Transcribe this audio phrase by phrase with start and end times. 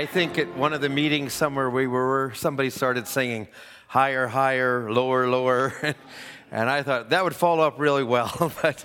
[0.00, 3.48] I think at one of the meetings somewhere we were, somebody started singing
[3.86, 5.74] higher, higher, lower, lower.
[6.50, 8.50] and I thought that would follow up really well.
[8.62, 8.82] but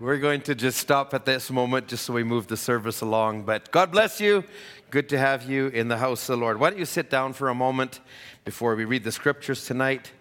[0.00, 3.42] we're going to just stop at this moment just so we move the service along.
[3.42, 4.42] But God bless you.
[4.88, 6.58] Good to have you in the house of the Lord.
[6.58, 8.00] Why don't you sit down for a moment
[8.46, 10.12] before we read the scriptures tonight?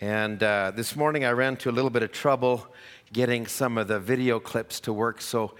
[0.00, 2.66] And uh, this morning I ran into a little bit of trouble
[3.12, 5.20] getting some of the video clips to work.
[5.20, 5.54] So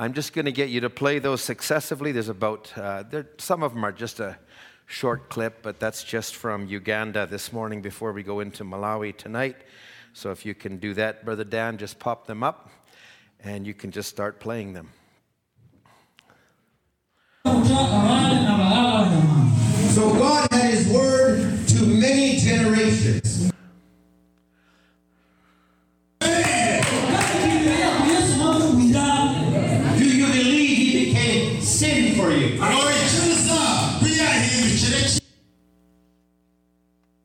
[0.00, 2.12] I'm just going to get you to play those successively.
[2.12, 4.38] There's about, uh, there, some of them are just a
[4.86, 9.56] short clip, but that's just from Uganda this morning before we go into Malawi tonight.
[10.12, 12.70] So if you can do that, Brother Dan, just pop them up
[13.40, 14.90] and you can just start playing them.
[17.44, 17.54] So
[20.14, 23.50] God had his word to many generations.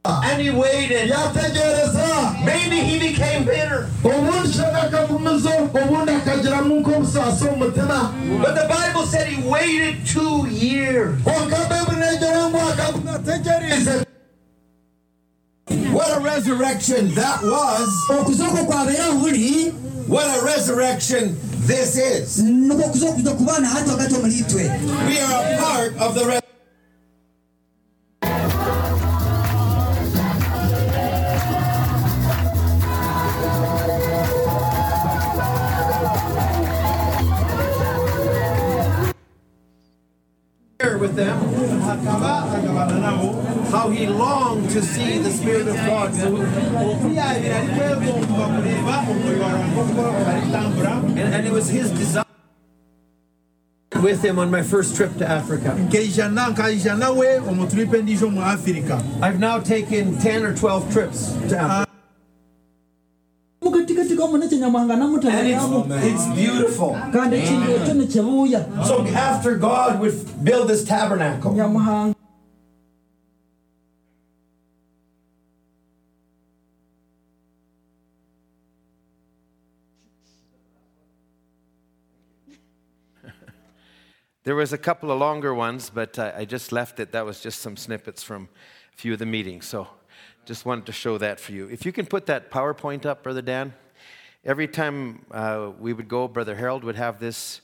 [0.06, 1.10] And he waited.
[2.46, 3.90] Maybe he became bitter.
[4.04, 10.46] ubundi shaka akagumizo ubundi akagiramo nk'obusaasi omu mutima But the Bible said he waited two
[10.48, 11.22] years.
[11.24, 14.06] konka bayibuli negera ngu akagunategereze
[15.94, 17.90] What a resurrection that was.
[20.08, 21.38] What a resurrection
[21.68, 22.40] this is.
[22.44, 24.64] nukwo okuza okuza kubaana hati wakati omuli itwe
[25.08, 26.43] We are a part of the
[41.04, 41.38] with them
[43.72, 46.14] how he longed to see the Spirit of God.
[51.18, 52.24] And, and it was his desire
[54.02, 55.76] with him on my first trip to Africa.
[59.22, 61.93] I've now taken 10 or 12 trips to Africa.
[64.70, 66.96] Mukatikati kamuna kyenyamwanga And it's, it's beautiful.
[67.14, 72.16] kandi ekintu ekyo nikibuuya So after God would build this tabernacle, nyamuhanga
[84.44, 87.12] There was a couple of longer ones, but I, I just left it.
[87.12, 88.50] That was just some snippets from
[88.94, 89.66] a few of the meetings.
[89.66, 89.88] So
[90.46, 91.70] just wanted to show that for you.
[91.70, 93.74] If you can put that PowerPoint up, Brother Dan.
[94.46, 97.62] Every time uh, we would go, Brother Harold would have this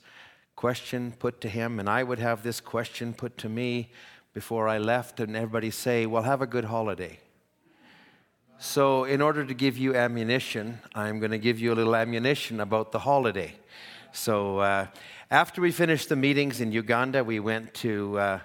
[0.56, 3.90] question put to him, and I would have this question put to me
[4.32, 7.20] before I left, and everybody say, Well, have a good holiday.
[8.58, 12.60] So, in order to give you ammunition, I'm going to give you a little ammunition
[12.60, 13.52] about the holiday.
[14.12, 14.86] So, uh,
[15.30, 18.40] after we finished the meetings in Uganda, we went to, uh,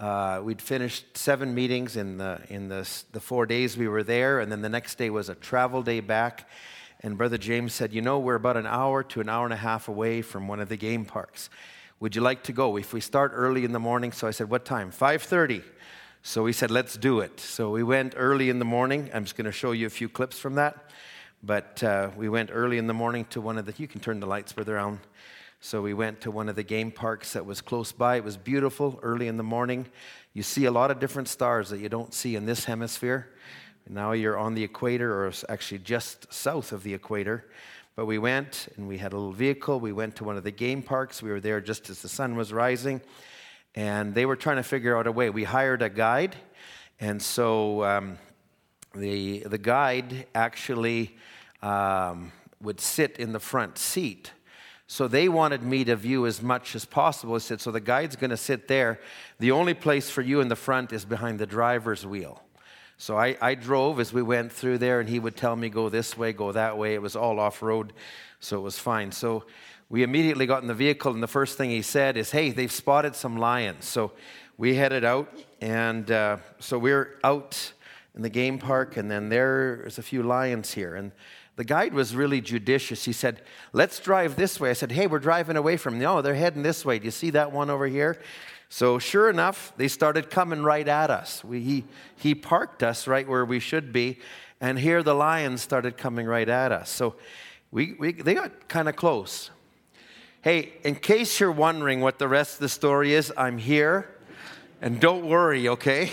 [0.00, 4.40] uh, we'd finished seven meetings in, the, in the, the four days we were there,
[4.40, 6.48] and then the next day was a travel day back.
[7.00, 9.58] And Brother James said, You know, we're about an hour to an hour and a
[9.58, 11.48] half away from one of the game parks.
[12.00, 12.76] Would you like to go?
[12.76, 14.90] If we start early in the morning, so I said, What time?
[14.90, 15.62] 5:30.
[16.22, 17.40] So we said, let's do it.
[17.40, 19.08] So we went early in the morning.
[19.14, 20.90] I'm just going to show you a few clips from that.
[21.42, 24.18] But uh, we went early in the morning to one of the, you can turn
[24.20, 25.00] the lights further on.
[25.60, 28.16] So we went to one of the game parks that was close by.
[28.16, 29.86] It was beautiful early in the morning.
[30.34, 33.28] You see a lot of different stars that you don't see in this hemisphere.
[33.88, 37.44] Now you're on the equator, or actually just south of the equator.
[37.96, 39.80] But we went and we had a little vehicle.
[39.80, 41.22] We went to one of the game parks.
[41.22, 43.00] We were there just as the sun was rising
[43.74, 45.30] and they were trying to figure out a way.
[45.30, 46.34] We hired a guide,
[46.98, 48.18] and so um,
[48.92, 51.16] the the guide actually
[51.62, 54.32] um, would sit in the front seat.
[54.90, 57.34] So they wanted me to view as much as possible.
[57.34, 59.00] I said, so the guide's going to sit there.
[59.38, 62.42] The only place for you in the front is behind the driver's wheel.
[63.00, 65.88] So I, I drove as we went through there, and he would tell me, go
[65.88, 66.94] this way, go that way.
[66.94, 67.92] It was all off road,
[68.40, 69.12] so it was fine.
[69.12, 69.44] So
[69.88, 72.72] we immediately got in the vehicle, and the first thing he said is, hey, they've
[72.72, 73.84] spotted some lions.
[73.84, 74.12] So
[74.56, 77.72] we headed out, and uh, so we're out
[78.16, 80.96] in the game park, and then there's a few lions here.
[80.96, 81.12] And
[81.54, 83.04] the guide was really judicious.
[83.04, 83.42] He said,
[83.72, 84.70] let's drive this way.
[84.70, 86.98] I said, hey, we're driving away from, no, they're heading this way.
[86.98, 88.20] Do you see that one over here?
[88.68, 91.42] So sure enough, they started coming right at us.
[91.42, 91.84] We, he,
[92.16, 94.18] he parked us right where we should be,
[94.60, 96.90] and here the lions started coming right at us.
[96.90, 97.16] So
[97.70, 99.50] we, we, they got kind of close.
[100.42, 104.08] Hey, in case you're wondering what the rest of the story is, I'm here,
[104.80, 106.10] and don't worry, okay?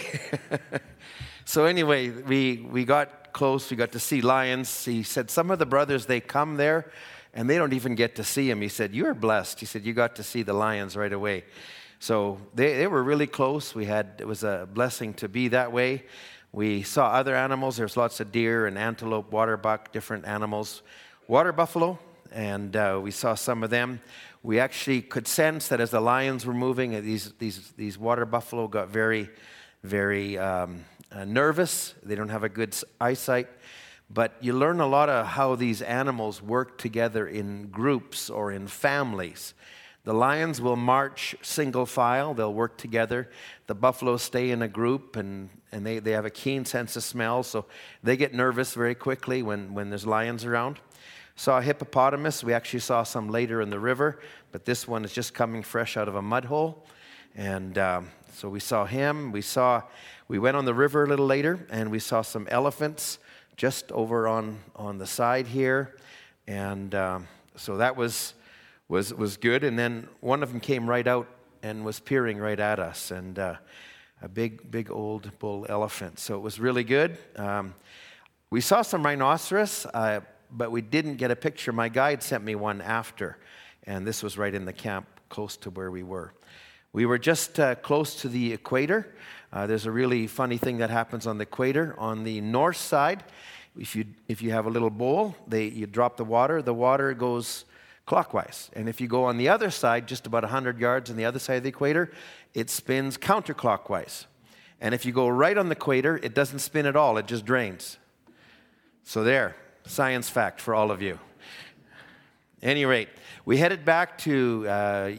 [1.45, 3.69] so anyway, we, we got close.
[3.69, 4.85] We got to see lions.
[4.85, 6.89] He said some of the brothers, they come there,
[7.33, 8.61] and they don't even get to see him.
[8.61, 9.59] He said, you're blessed.
[9.59, 11.43] He said, you got to see the lions right away.
[11.99, 13.73] So they, they were really close.
[13.73, 16.03] We had, it was a blessing to be that way.
[16.51, 17.77] We saw other animals.
[17.77, 20.83] There's lots of deer and antelope, water buck, different animals.
[21.27, 21.99] Water buffalo,
[22.31, 23.99] and uh, we saw some of them.
[24.43, 28.25] We actually could sense that as the lions were moving, uh, these, these, these water
[28.25, 29.29] buffalo got very,
[29.83, 31.95] very um, uh, nervous.
[32.03, 33.47] They don't have a good eyesight.
[34.09, 38.67] But you learn a lot of how these animals work together in groups or in
[38.67, 39.55] families.
[40.05, 43.29] The lions will march single file, they'll work together.
[43.65, 47.03] The buffaloes stay in a group and, and they, they have a keen sense of
[47.03, 47.65] smell, so
[48.03, 50.79] they get nervous very quickly when, when there's lions around.
[51.35, 52.43] Saw a hippopotamus.
[52.43, 54.19] We actually saw some later in the river,
[54.51, 56.85] but this one is just coming fresh out of a mud hole.
[57.35, 59.31] And um, so we saw him.
[59.31, 59.81] We saw,
[60.27, 63.17] we went on the river a little later and we saw some elephants
[63.57, 65.97] just over on, on the side here.
[66.45, 68.34] And um, so that was
[68.87, 69.63] was, was good.
[69.63, 71.27] And then one of them came right out
[71.63, 73.55] and was peering right at us, and uh,
[74.21, 76.19] a big, big old bull elephant.
[76.19, 77.17] So it was really good.
[77.35, 77.73] Um,
[78.51, 80.19] we saw some rhinoceros, uh,
[80.51, 81.71] but we didn't get a picture.
[81.71, 83.37] My guide sent me one after,
[83.83, 86.33] and this was right in the camp close to where we were.
[86.93, 89.15] We were just uh, close to the equator.
[89.51, 91.95] Uh, there's a really funny thing that happens on the equator.
[91.97, 93.23] On the north side,
[93.77, 97.13] if you, if you have a little bowl, they, you drop the water, the water
[97.13, 97.65] goes
[98.05, 98.69] clockwise.
[98.73, 101.39] And if you go on the other side, just about 100 yards on the other
[101.39, 102.11] side of the equator,
[102.53, 104.25] it spins counterclockwise.
[104.79, 107.45] And if you go right on the equator, it doesn't spin at all, it just
[107.45, 107.97] drains.
[109.03, 109.55] So, there,
[109.85, 111.19] science fact for all of you.
[112.61, 113.09] Any rate,
[113.45, 115.11] we headed back to uh,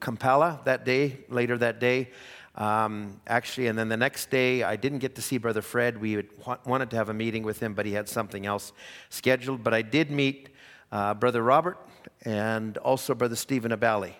[0.00, 2.10] Kampala that day, later that day.
[2.54, 5.98] Um, actually, and then the next day, I didn't get to see Brother Fred.
[5.98, 6.24] We
[6.66, 8.72] wanted to have a meeting with him, but he had something else
[9.08, 9.62] scheduled.
[9.62, 10.50] But I did meet
[10.90, 11.78] uh, Brother Robert
[12.24, 14.14] and also Brother Stephen Abali.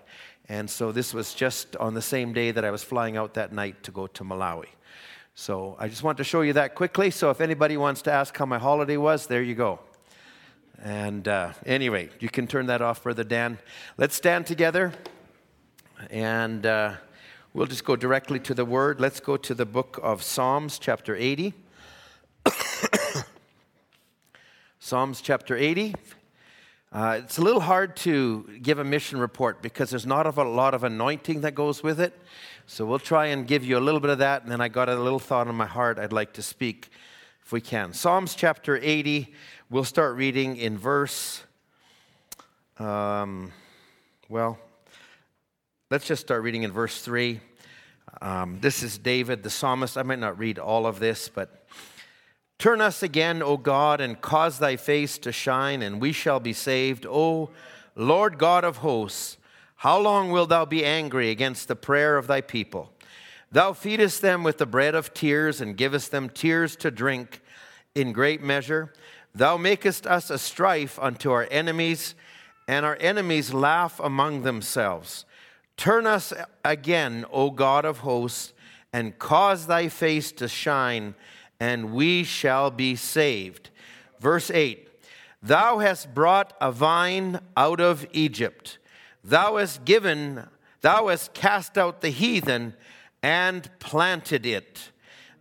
[0.49, 3.53] And so this was just on the same day that I was flying out that
[3.53, 4.69] night to go to Malawi.
[5.35, 7.11] So I just want to show you that quickly.
[7.11, 9.79] So if anybody wants to ask how my holiday was, there you go.
[10.83, 13.59] And uh, anyway, you can turn that off, Brother Dan.
[13.97, 14.93] Let's stand together
[16.11, 16.95] and uh,
[17.53, 19.01] we'll just go directly to the word.
[19.01, 21.53] Let's go to the book of Psalms, chapter 80.
[24.79, 25.95] Psalms chapter 80.
[26.91, 30.73] Uh, it's a little hard to give a mission report because there's not a lot
[30.73, 32.19] of anointing that goes with it.
[32.67, 34.89] So we'll try and give you a little bit of that, and then I got
[34.89, 36.89] a little thought in my heart I'd like to speak
[37.45, 37.93] if we can.
[37.93, 39.35] Psalms chapter 80,
[39.69, 41.43] we'll start reading in verse,
[42.79, 43.53] um,
[44.31, 44.59] well,
[45.91, 47.41] let's just start reading in verse 3.
[48.23, 49.99] Um, this is David, the psalmist.
[49.99, 51.67] I might not read all of this, but
[52.59, 56.53] Turn us again, O God, and cause thy face to shine, and we shall be
[56.53, 57.07] saved.
[57.07, 57.51] O
[57.95, 59.37] Lord God of hosts,
[59.77, 62.93] how long wilt thou be angry against the prayer of thy people?
[63.53, 67.41] Thou feedest them with the bread of tears, and givest them tears to drink
[67.95, 68.93] in great measure.
[69.33, 72.17] Thou makest us a strife unto our enemies,
[72.67, 75.27] and our enemies laugh among themselves.
[75.77, 76.33] Turn us
[76.65, 78.53] again, O God of hosts,
[78.93, 81.15] and cause thy face to shine
[81.61, 83.71] and we shall be saved.
[84.21, 84.89] Verse 8
[85.43, 88.79] Thou hast brought a vine out of Egypt.
[89.23, 90.47] Thou hast given,
[90.81, 92.75] thou hast cast out the heathen
[93.23, 94.91] and planted it.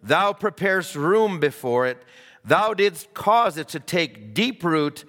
[0.01, 2.03] Thou preparest room before it.
[2.43, 5.03] Thou didst cause it to take deep root,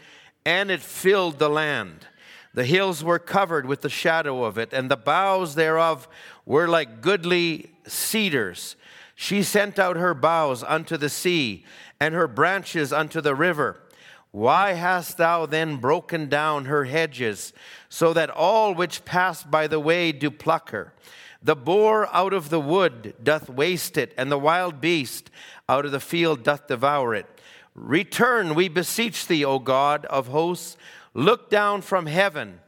[0.45, 2.07] and it filled the land.
[2.55, 6.09] The hills were covered with the shadow of it, and the boughs thereof
[6.45, 8.75] were like goodly cedars.
[9.21, 11.65] She sent out her boughs unto the sea,
[11.99, 13.81] and her branches unto the river.
[14.31, 17.53] Why hast thou then broken down her hedges,
[17.89, 20.93] so that all which pass by the way do pluck her?
[21.43, 25.33] The boar out of the wood doth waste it, and the wild beast
[25.69, 27.27] out of the field doth devour it.
[27.75, 30.77] Return, we beseech thee, O God of hosts.
[31.13, 32.61] Look down from heaven,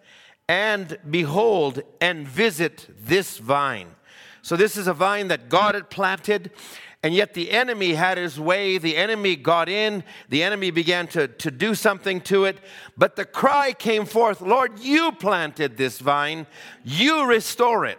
[0.49, 3.95] and behold, and visit this vine
[4.43, 6.51] so, this is a vine that God had planted,
[7.03, 8.79] and yet the enemy had his way.
[8.79, 12.59] The enemy got in, the enemy began to, to do something to it.
[12.97, 16.47] But the cry came forth Lord, you planted this vine,
[16.85, 17.99] you restore it.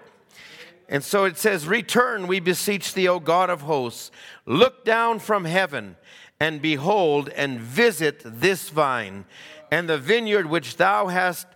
[0.89, 4.11] And so it says, Return, we beseech thee, O God of hosts.
[4.45, 5.95] Look down from heaven
[6.39, 9.25] and behold and visit this vine
[9.71, 11.47] and the vineyard which thou hast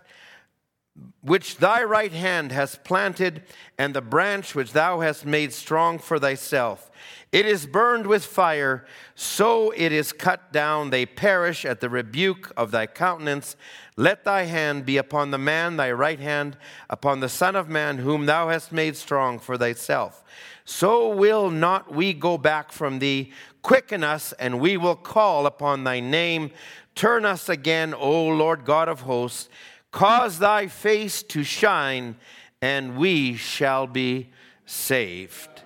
[1.20, 3.42] which thy right hand has planted,
[3.76, 6.90] and the branch which thou hast made strong for thyself.
[7.32, 10.90] It is burned with fire, so it is cut down.
[10.90, 13.56] They perish at the rebuke of thy countenance.
[13.96, 16.56] Let thy hand be upon the man, thy right hand
[16.88, 20.22] upon the Son of Man, whom thou hast made strong for thyself.
[20.64, 23.32] So will not we go back from thee.
[23.62, 26.52] Quicken us, and we will call upon thy name.
[26.94, 29.48] Turn us again, O Lord God of hosts.
[29.96, 32.16] Cause thy face to shine,
[32.60, 34.28] and we shall be
[34.66, 35.62] saved.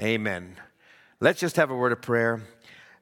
[0.00, 0.54] Amen.
[1.18, 2.42] Let's just have a word of prayer.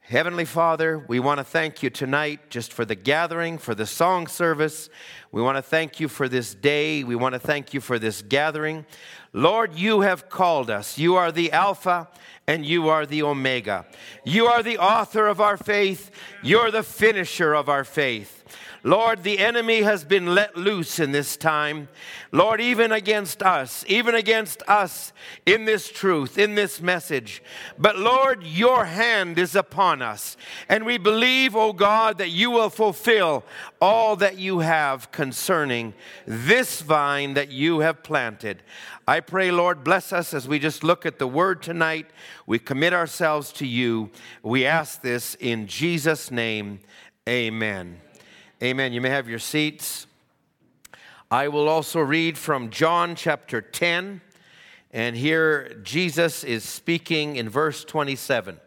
[0.00, 4.26] Heavenly Father, we want to thank you tonight just for the gathering, for the song
[4.26, 4.88] service.
[5.33, 7.04] We want to thank you for this day.
[7.04, 8.87] We want to thank you for this gathering.
[9.35, 10.97] Lord, you have called us.
[10.97, 12.09] You are the Alpha
[12.47, 13.85] and you are the Omega.
[14.25, 16.11] You are the author of our faith.
[16.42, 18.44] You're the finisher of our faith.
[18.87, 21.88] Lord, the enemy has been let loose in this time.
[22.33, 25.14] Lord, even against us, even against us
[25.47, 27.43] in this truth, in this message.
[27.79, 30.37] But Lord, your hand is upon us.
[30.69, 33.43] And we believe, O oh God, that you will fulfill
[33.81, 35.95] all that you have concerning
[36.26, 38.62] this vine that you have planted.
[39.09, 42.07] I pray, Lord, bless us as we just look at the word tonight.
[42.47, 44.11] We commit ourselves to you.
[44.43, 46.81] We ask this in Jesus' name.
[47.26, 48.03] Amen.
[48.64, 48.94] Amen.
[48.94, 50.06] You may have your seats.
[51.30, 54.23] I will also read from John chapter 10.
[54.90, 58.59] And here Jesus is speaking in verse 27.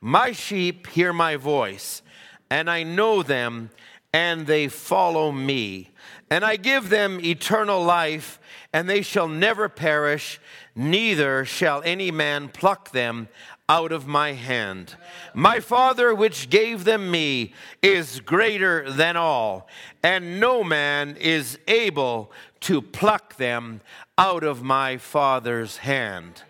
[0.00, 2.02] My sheep hear my voice,
[2.50, 3.70] and I know them,
[4.12, 5.90] and they follow me.
[6.30, 8.38] And I give them eternal life,
[8.72, 10.40] and they shall never perish,
[10.76, 13.26] neither shall any man pluck them
[13.72, 14.96] out of my hand.
[15.32, 19.66] My Father, which gave them me, is greater than all,
[20.02, 23.80] and no man is able to pluck them
[24.18, 26.42] out of my Father's hand.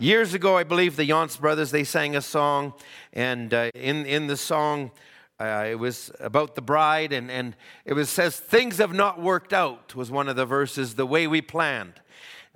[0.00, 2.74] Years ago, I believe the Yonts brothers they sang a song,
[3.12, 4.90] and uh, in in the song,
[5.38, 7.54] uh, it was about the bride, and and
[7.84, 11.28] it was says things have not worked out was one of the verses the way
[11.28, 12.00] we planned.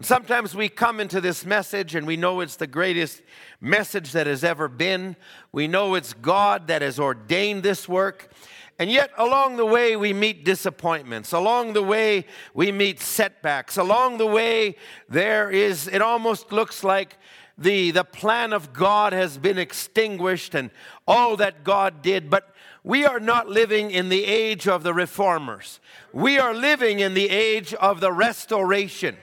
[0.01, 3.21] And sometimes we come into this message and we know it's the greatest
[3.61, 5.15] message that has ever been.
[5.53, 8.33] We know it's God that has ordained this work.
[8.79, 11.33] And yet, along the way, we meet disappointments.
[11.33, 13.77] Along the way, we meet setbacks.
[13.77, 14.77] Along the way,
[15.11, 17.19] there is, it almost looks like
[17.59, 20.71] the, the plan of God has been extinguished and
[21.07, 22.31] all that God did.
[22.31, 25.79] But we are not living in the age of the reformers,
[26.11, 29.19] we are living in the age of the restoration.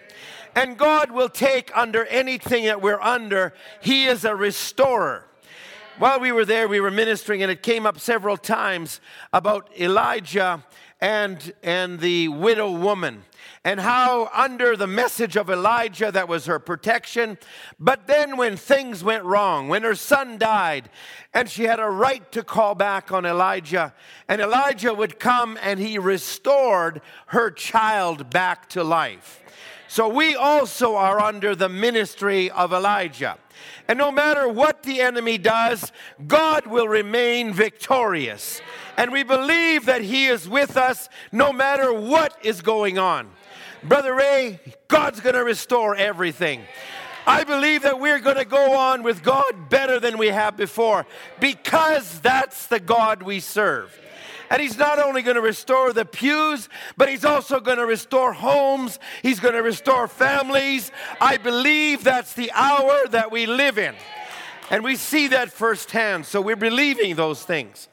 [0.58, 3.54] And God will take under anything that we're under.
[3.80, 5.28] He is a restorer.
[6.00, 9.00] While we were there, we were ministering, and it came up several times
[9.32, 10.66] about Elijah
[11.00, 13.24] and, and the widow woman
[13.64, 17.38] and how under the message of Elijah that was her protection.
[17.80, 20.90] But then when things went wrong, when her son died,
[21.36, 23.94] and she had a right to call back on Elijah,
[24.28, 29.44] and Elijah would come and he restored her child back to life.
[29.88, 33.38] So we also are under the ministry of Elijah.
[33.88, 35.92] And no matter what the enemy does,
[36.28, 38.62] God will remain victorious.
[38.98, 43.30] And we believe that He is with us no matter what is going on.
[43.84, 46.62] Brother Ray, God's going to restore everything.
[47.26, 51.06] I believe that we're going to go on with God better than we have before
[51.40, 53.98] because that's the God we serve.
[54.50, 58.34] And He's not only going to restore the pews, but He's also going to restore
[58.34, 59.00] homes.
[59.22, 60.92] He's going to restore families.
[61.20, 63.96] I believe that's the hour that we live in.
[64.70, 66.26] And we see that firsthand.
[66.26, 67.88] So we're believing those things.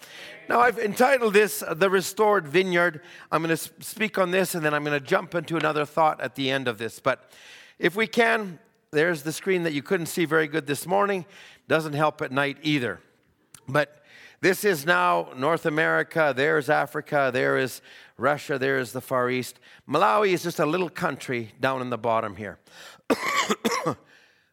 [0.48, 3.00] Now, I've entitled this uh, The Restored Vineyard.
[3.32, 6.20] I'm going to speak on this and then I'm going to jump into another thought
[6.20, 7.00] at the end of this.
[7.00, 7.30] But
[7.78, 8.58] if we can,
[8.90, 11.24] there's the screen that you couldn't see very good this morning.
[11.66, 13.00] Doesn't help at night either.
[13.66, 14.03] But
[14.44, 17.80] this is now North America, there's Africa, there is
[18.18, 19.58] Russia, there is the Far East.
[19.88, 22.58] Malawi is just a little country down in the bottom here.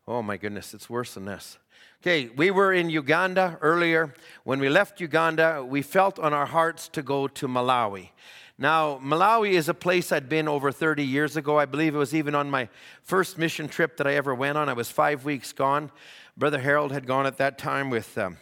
[0.07, 1.57] oh my goodness, it's worse than this.
[2.01, 4.13] Okay, we were in Uganda earlier.
[4.45, 8.11] When we left Uganda, we felt on our hearts to go to Malawi.
[8.57, 11.59] Now, Malawi is a place I'd been over 30 years ago.
[11.59, 12.69] I believe it was even on my
[13.03, 14.69] first mission trip that I ever went on.
[14.69, 15.91] I was five weeks gone.
[16.37, 18.37] Brother Harold had gone at that time with um,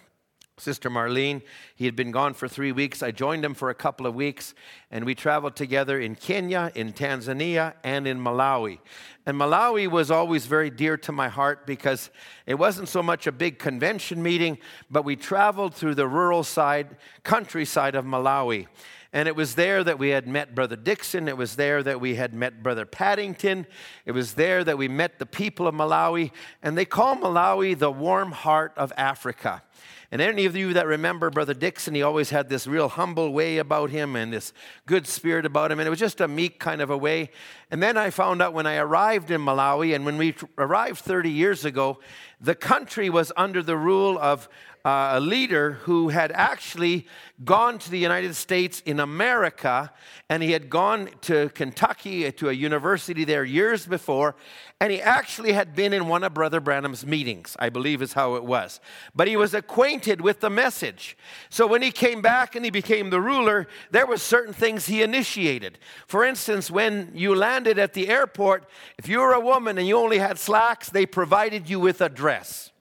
[0.59, 1.41] Sister Marlene.
[1.75, 3.01] He had been gone for three weeks.
[3.01, 4.53] I joined him for a couple of weeks,
[4.91, 8.79] and we traveled together in Kenya, in Tanzania, and in Malawi.
[9.25, 12.09] And Malawi was always very dear to my heart because
[12.45, 14.57] it wasn't so much a big convention meeting,
[14.89, 18.67] but we traveled through the rural side, countryside of Malawi.
[19.11, 21.27] And it was there that we had met Brother Dixon.
[21.27, 23.65] It was there that we had met Brother Paddington.
[24.05, 26.31] It was there that we met the people of Malawi.
[26.61, 29.63] And they call Malawi the warm heart of Africa.
[30.11, 33.59] And any of you that remember Brother Dixon, he always had this real humble way
[33.59, 34.53] about him and this
[34.87, 35.79] good spirit about him.
[35.79, 37.29] And it was just a meek kind of a way.
[37.69, 41.29] And then I found out when I arrived in Malawi, and when we arrived 30
[41.29, 41.99] years ago,
[42.41, 44.49] the country was under the rule of
[44.85, 47.05] uh, a leader who had actually
[47.43, 49.91] gone to the United States in America,
[50.29, 54.35] and he had gone to Kentucky to a university there years before,
[54.79, 58.35] and he actually had been in one of Brother Branham's meetings, I believe is how
[58.35, 58.79] it was.
[59.13, 61.17] But he was acquainted with the message.
[61.49, 65.01] So when he came back and he became the ruler, there were certain things he
[65.01, 65.77] initiated.
[66.07, 69.97] For instance, when you landed at the airport, if you were a woman and you
[69.97, 72.71] only had slacks, they provided you with a dress.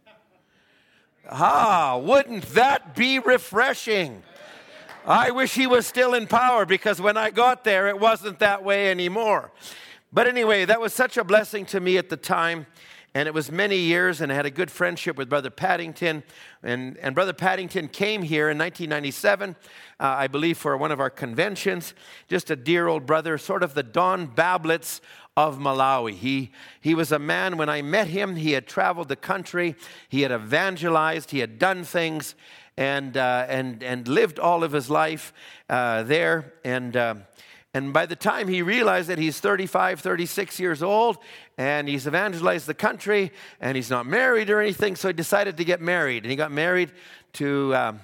[1.29, 4.23] Ah, wouldn't that be refreshing?
[5.07, 8.65] I wish he was still in power because when I got there, it wasn't that
[8.65, 9.51] way anymore.
[10.13, 12.67] But anyway, that was such a blessing to me at the time.
[13.15, 16.23] And it was many years, and I had a good friendship with Brother Paddington.
[16.63, 19.57] And, and Brother Paddington came here in 1997,
[19.99, 21.95] uh, I believe, for one of our conventions.
[22.29, 25.01] Just a dear old brother, sort of the Don Bablitz
[25.39, 26.15] of Malawi.
[26.15, 29.77] He, he was a man, when I met him, he had traveled the country,
[30.09, 32.35] he had evangelized, he had done things,
[32.77, 35.33] and, uh, and, and lived all of his life
[35.71, 36.55] uh, there.
[36.65, 37.15] And, uh,
[37.73, 41.19] and by the time he realized that he's 35, 36 years old,
[41.57, 45.65] and he's evangelized the country, and he's not married or anything, so he decided to
[45.65, 46.25] get married.
[46.25, 46.91] And he got married
[47.35, 48.01] to um,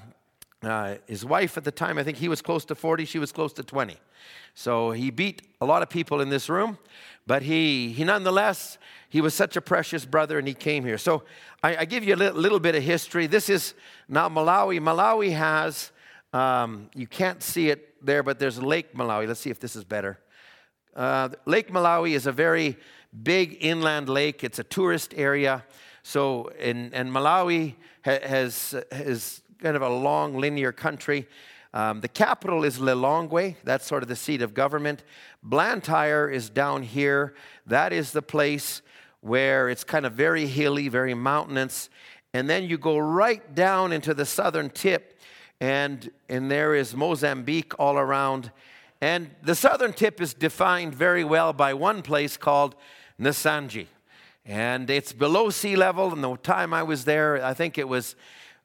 [0.67, 1.99] uh, his wife at the time.
[1.99, 3.97] I think he was close to 40, she was close to 20.
[4.55, 6.79] So he beat a lot of people in this room,
[7.27, 10.99] but he, he nonetheless, he was such a precious brother and he came here.
[10.99, 11.25] So
[11.63, 13.27] I, I give you a little, little, bit of history.
[13.27, 13.75] This is
[14.09, 14.81] now Malawi.
[14.81, 15.91] Malawi has,
[16.33, 19.27] um, you can't see it there, but there's Lake Malawi.
[19.27, 20.19] Let's see if this is better.
[20.95, 22.77] Uh, lake Malawi is a very
[23.23, 24.45] big inland lake.
[24.45, 25.65] It's a tourist area.
[26.03, 27.75] So, in, and Malawi
[28.05, 31.27] ha, has, has kind of a long linear country.
[31.73, 33.57] Um, the capital is Lilongwe.
[33.65, 35.03] That's sort of the seat of government.
[35.43, 37.35] Blantyre is down here.
[37.67, 38.83] That is the place
[39.23, 41.89] where it's kind of very hilly, very mountainous.
[42.35, 45.19] And then you go right down into the southern tip,
[45.63, 48.53] and, and there is Mozambique all around.
[49.01, 52.75] And the southern tip is defined very well by one place called
[53.19, 53.87] Nsanje.
[54.45, 56.13] And it's below sea level.
[56.13, 58.15] And the time I was there, I think it was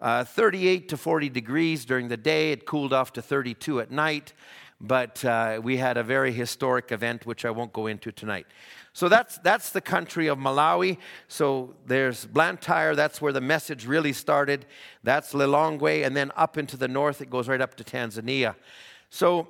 [0.01, 2.51] uh, 38 to 40 degrees during the day.
[2.51, 4.33] It cooled off to 32 at night.
[4.81, 8.47] But uh, we had a very historic event, which I won't go into tonight.
[8.93, 10.97] So that's, that's the country of Malawi.
[11.27, 14.65] So there's Blantyre, that's where the message really started.
[15.03, 18.55] That's Lilongwe, and then up into the north, it goes right up to Tanzania.
[19.09, 19.49] So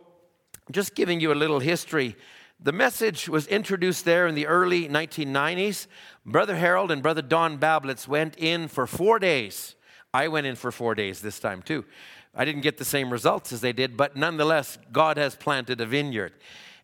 [0.72, 2.16] just giving you a little history.
[2.60, 5.88] The message was introduced there in the early 1990s.
[6.26, 9.76] Brother Harold and Brother Don Bablitz went in for four days
[10.14, 11.86] I went in for four days this time too.
[12.36, 15.86] I didn't get the same results as they did, but nonetheless, God has planted a
[15.86, 16.34] vineyard.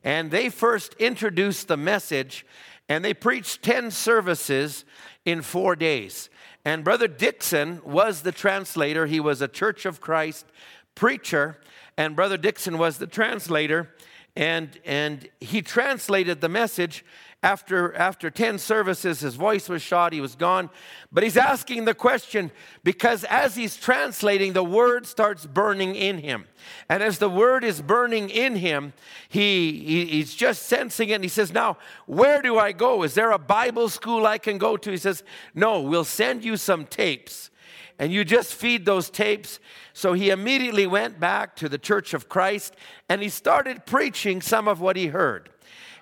[0.04, 2.46] And they first introduced the message
[2.88, 4.86] and they preached 10 services
[5.26, 6.30] in four days.
[6.64, 9.08] And Brother Dixon was the translator.
[9.08, 10.46] He was a Church of Christ
[10.94, 11.60] preacher,
[11.98, 13.94] and Brother Dixon was the translator.
[14.36, 17.06] And, and he translated the message
[17.44, 20.70] after, after 10 services, his voice was shot, he was gone.
[21.12, 22.50] But he's asking the question
[22.84, 26.46] because as he's translating, the word starts burning in him.
[26.90, 28.94] And as the word is burning in him,
[29.30, 31.14] he, he, he's just sensing it.
[31.14, 33.04] And he says, Now, where do I go?
[33.04, 34.90] Is there a Bible school I can go to?
[34.90, 37.52] He says, No, we'll send you some tapes.
[38.00, 39.60] And you just feed those tapes.
[39.94, 42.76] So he immediately went back to the Church of Christ
[43.08, 45.50] and he started preaching some of what he heard.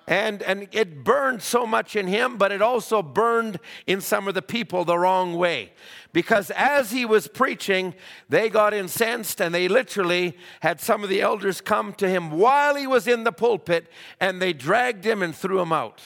[0.06, 4.34] And, and it burned so much in him, but it also burned in some of
[4.34, 5.72] the people the wrong way.
[6.12, 7.94] Because as he was preaching,
[8.28, 12.74] they got incensed and they literally had some of the elders come to him while
[12.74, 13.90] he was in the pulpit
[14.20, 16.02] and they dragged him and threw him out.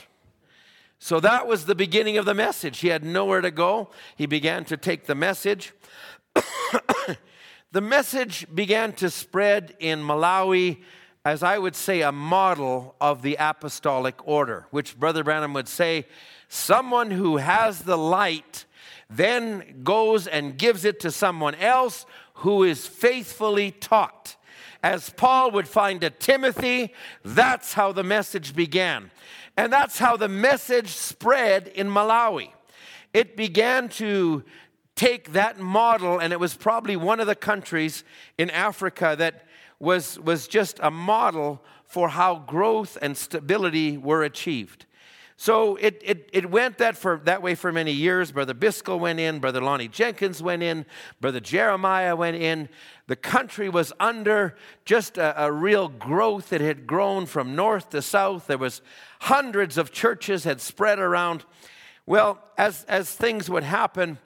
[1.00, 2.78] So that was the beginning of the message.
[2.78, 3.90] He had nowhere to go.
[4.16, 5.72] He began to take the message.
[7.72, 10.78] the message began to spread in Malawi
[11.28, 16.06] as I would say, a model of the apostolic order, which Brother Branham would say,
[16.48, 18.64] someone who has the light
[19.10, 24.36] then goes and gives it to someone else who is faithfully taught.
[24.82, 29.10] As Paul would find a Timothy, that's how the message began.
[29.56, 32.52] And that's how the message spread in Malawi.
[33.12, 34.44] It began to
[34.94, 38.02] take that model, and it was probably one of the countries
[38.38, 39.44] in Africa that
[39.80, 44.86] was, was just a model for how growth and stability were achieved.
[45.40, 48.32] So it, it, it went that, for, that way for many years.
[48.32, 50.84] Brother Biscoe went in, Brother Lonnie Jenkins went in,
[51.20, 52.68] Brother Jeremiah went in.
[53.06, 56.52] The country was under just a, a real growth.
[56.52, 58.48] It had grown from north to south.
[58.48, 58.82] There was
[59.20, 61.44] hundreds of churches had spread around.
[62.04, 64.18] Well, as, as things would happen,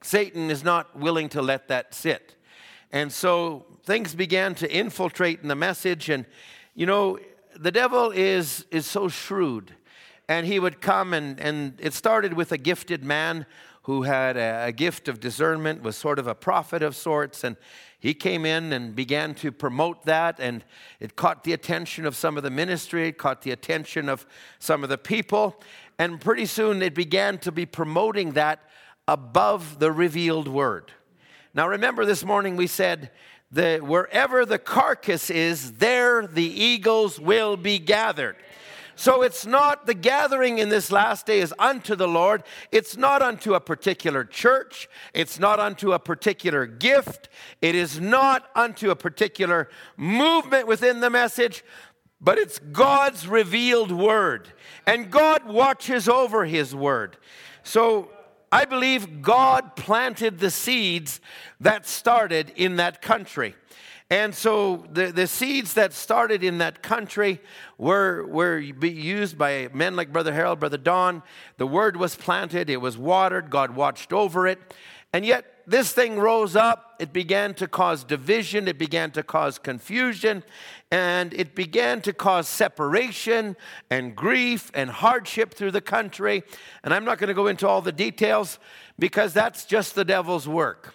[0.00, 2.36] Satan is not willing to let that sit.
[2.92, 6.08] And so things began to infiltrate in the message.
[6.08, 6.26] And,
[6.74, 7.18] you know,
[7.56, 9.74] the devil is, is so shrewd
[10.28, 13.46] and he would come and, and it started with a gifted man
[13.82, 17.56] who had a, a, gift of discernment was sort of a prophet of sorts and
[17.98, 20.64] he came in and began to promote that and
[21.00, 24.26] it caught the attention of some of the ministry it caught the attention of
[24.58, 25.60] some of the people
[25.98, 28.60] and pretty soon it began to be promoting that
[29.06, 30.90] above the revealed word
[31.54, 33.10] now remember this morning we said
[33.52, 38.36] that wherever the carcass is there the eagles will be gathered
[38.96, 42.44] so it's not the gathering in this last day is unto the Lord.
[42.70, 44.88] It's not unto a particular church.
[45.12, 47.28] It's not unto a particular gift.
[47.60, 51.64] It is not unto a particular movement within the message,
[52.20, 54.52] but it's God's revealed word.
[54.86, 57.16] And God watches over his word.
[57.64, 58.10] So
[58.54, 61.20] I believe God planted the seeds
[61.58, 63.56] that started in that country.
[64.10, 67.40] And so the, the seeds that started in that country
[67.78, 71.24] were, were used by men like Brother Harold, Brother Don.
[71.56, 74.60] The word was planted, it was watered, God watched over it.
[75.12, 79.58] And yet this thing rose up, it began to cause division, it began to cause
[79.58, 80.42] confusion,
[80.90, 83.56] and it began to cause separation
[83.90, 86.42] and grief and hardship through the country.
[86.82, 88.58] And I'm not going to go into all the details
[88.98, 90.94] because that's just the devil's work.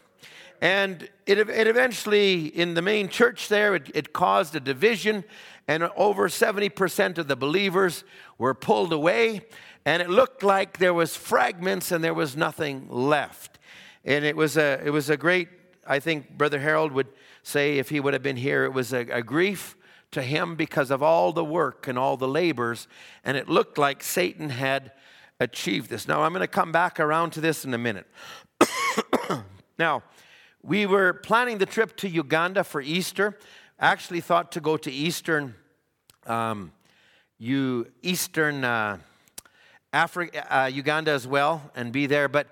[0.61, 5.23] And it, it eventually, in the main church there, it, it caused a division,
[5.67, 8.03] and over 70% of the believers
[8.37, 9.41] were pulled away,
[9.85, 13.48] and it looked like there was fragments and there was nothing left.
[14.09, 15.49] And it was a, it was a great,
[15.85, 17.09] I think Brother Harold would
[17.43, 19.77] say, if he would have been here, it was a, a grief
[20.09, 22.87] to him because of all the work and all the labors,
[23.23, 24.93] and it looked like Satan had
[25.39, 26.07] achieved this.
[26.07, 28.07] Now, I'm going to come back around to this in a minute.
[29.77, 30.01] now,
[30.63, 33.37] we were planning the trip to Uganda for Easter.
[33.79, 35.53] Actually, thought to go to Eastern,
[36.25, 36.71] um,
[37.37, 38.97] you Eastern uh,
[39.93, 42.27] Africa, uh, Uganda as well, and be there.
[42.27, 42.47] But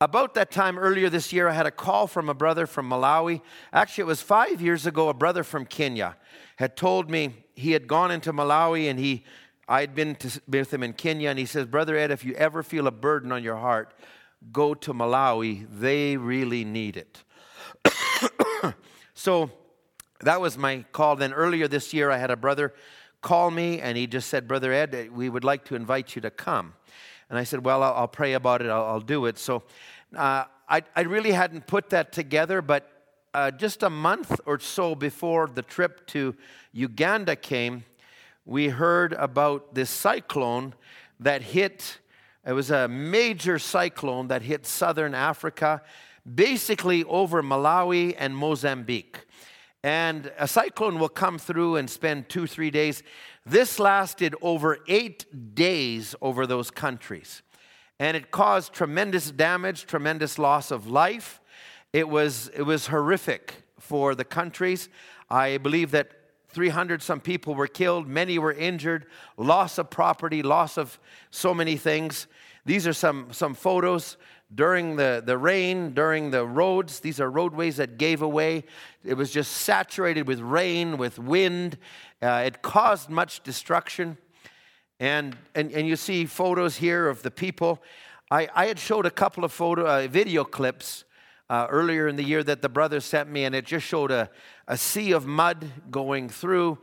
[0.00, 3.40] about that time earlier this year, I had a call from a brother from Malawi.
[3.72, 5.08] Actually, it was five years ago.
[5.08, 6.16] A brother from Kenya
[6.56, 9.24] had told me he had gone into Malawi and he,
[9.68, 12.34] I had been to, with him in Kenya, and he says, "Brother Ed, if you
[12.34, 13.94] ever feel a burden on your heart,
[14.52, 15.66] go to Malawi.
[15.70, 17.24] They really need it."
[19.14, 19.50] so
[20.20, 21.16] that was my call.
[21.16, 22.74] Then earlier this year, I had a brother
[23.24, 26.30] call me and he just said, Brother Ed, we would like to invite you to
[26.30, 26.74] come.
[27.28, 29.38] And I said, Well, I'll, I'll pray about it, I'll, I'll do it.
[29.38, 29.62] So
[30.16, 32.90] uh, I, I, really hadn't put that together, but
[33.34, 36.34] uh, just a month or so before the trip to
[36.72, 37.84] Uganda came,
[38.44, 40.74] we heard about this cyclone
[41.20, 41.98] that hit.
[42.46, 45.82] It was a major cyclone that hit southern Africa
[46.32, 49.26] basically over Malawi and Mozambique.
[49.84, 53.02] And a cyclone will come through and spend two, three days.
[53.44, 57.42] This lasted over eight days over those countries.
[57.98, 61.38] And it caused tremendous damage, tremendous loss of life.
[61.92, 64.88] It was, it was horrific for the countries.
[65.28, 66.12] I believe that
[66.48, 69.04] 300 some people were killed, many were injured,
[69.36, 70.98] loss of property, loss of
[71.30, 72.26] so many things.
[72.64, 74.16] These are some, some photos
[74.52, 77.00] during the, the rain, during the roads.
[77.00, 78.64] These are roadways that gave away.
[79.04, 81.78] It was just saturated with rain, with wind.
[82.20, 84.18] Uh, it caused much destruction.
[85.00, 87.82] And, and, and you see photos here of the people.
[88.30, 91.04] I, I had showed a couple of photo, uh, video clips
[91.50, 94.30] uh, earlier in the year that the brother sent me, and it just showed a,
[94.66, 96.78] a sea of mud going through.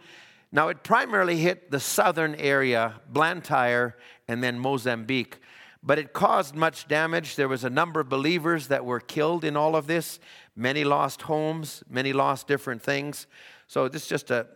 [0.51, 3.95] Now, it primarily hit the southern area, Blantyre,
[4.27, 5.39] and then Mozambique
[5.83, 7.35] but it caused much damage.
[7.35, 10.19] There was a number of believers that were killed in all of this.
[10.55, 13.27] Many lost homes, many lost different things.
[13.67, 14.47] So this is just a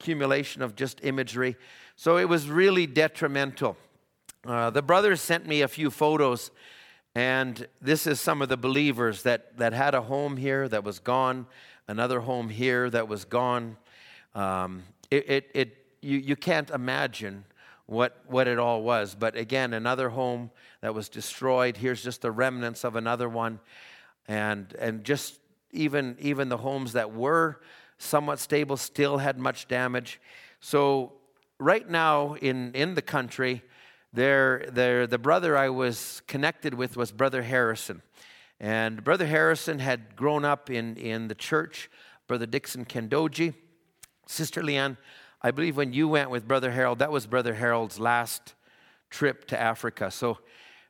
[0.00, 1.56] accumulation of just imagery.
[1.94, 3.76] So it was really detrimental.
[4.44, 6.50] Uh, the brothers sent me a few photos,
[7.14, 10.98] And this is some of the believers that, that had a home here that was
[10.98, 11.46] gone,
[11.86, 13.76] another home here that was gone.
[14.34, 17.44] Um, it, it, it, you, you can't imagine
[17.86, 19.14] what, what it all was.
[19.14, 21.76] But again, another home that was destroyed.
[21.76, 23.60] Here's just the remnants of another one.
[24.28, 25.38] And, and just
[25.72, 27.60] even, even the homes that were
[27.98, 30.20] somewhat stable still had much damage.
[30.60, 31.12] So,
[31.58, 33.62] right now in, in the country,
[34.12, 38.02] there, there, the brother I was connected with was Brother Harrison.
[38.60, 41.90] And Brother Harrison had grown up in, in the church,
[42.28, 43.54] Brother Dixon Kendoji.
[44.26, 44.96] Sister Leanne,
[45.44, 48.54] I believe when you went with Brother Harold, that was Brother Harold's last
[49.10, 50.12] trip to Africa.
[50.12, 50.38] So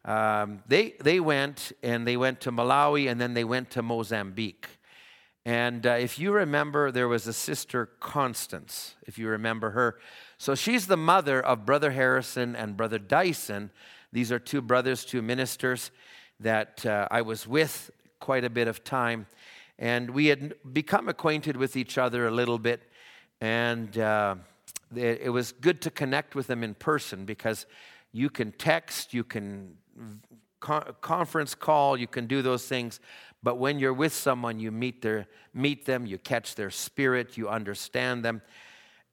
[0.04, 4.68] um, they, they went and they went to Malawi and then they went to Mozambique.
[5.46, 9.98] And uh, if you remember, there was a sister, Constance, if you remember her.
[10.36, 13.70] So she's the mother of Brother Harrison and Brother Dyson.
[14.12, 15.90] These are two brothers, two ministers
[16.40, 19.26] that uh, I was with quite a bit of time.
[19.78, 22.82] And we had become acquainted with each other a little bit.
[23.42, 24.36] And uh,
[24.94, 27.66] it, it was good to connect with them in person because
[28.12, 29.76] you can text, you can
[30.60, 33.00] conference call, you can do those things.
[33.42, 37.48] But when you're with someone, you meet, their, meet them, you catch their spirit, you
[37.48, 38.42] understand them.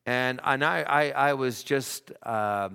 [0.05, 2.69] And, and I, I, I was just, uh,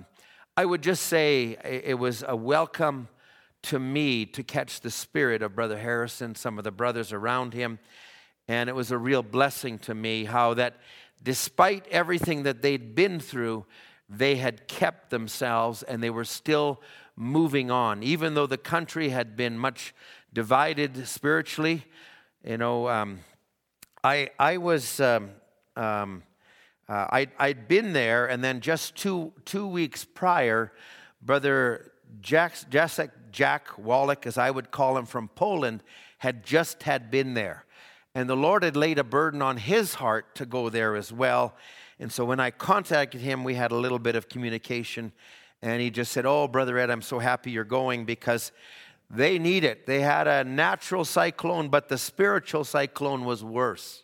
[0.57, 3.07] I would just say it was a welcome
[3.63, 7.79] to me to catch the spirit of Brother Harrison, some of the brothers around him.
[8.49, 10.75] And it was a real blessing to me how that
[11.25, 13.65] despite everything that they'd been through,
[14.07, 16.79] they had kept themselves and they were still
[17.15, 18.03] moving on.
[18.03, 19.95] Even though the country had been much
[20.31, 21.83] divided spiritually,
[22.43, 23.19] you know, um,
[24.03, 25.31] I, I was, um,
[25.75, 26.21] um,
[26.87, 30.71] uh, I, I'd been there, and then just two, two weeks prior,
[31.23, 32.55] Brother Jack,
[33.31, 35.81] Jack Wallach, as I would call him from Poland,
[36.19, 37.65] had just had been there.
[38.15, 41.53] And the Lord had laid a burden on his heart to go there as well.
[41.99, 45.11] And so when I contacted him, we had a little bit of communication.
[45.61, 48.53] And he just said, Oh, Brother Ed, I'm so happy you're going because
[49.09, 49.85] they need it.
[49.85, 54.03] They had a natural cyclone, but the spiritual cyclone was worse.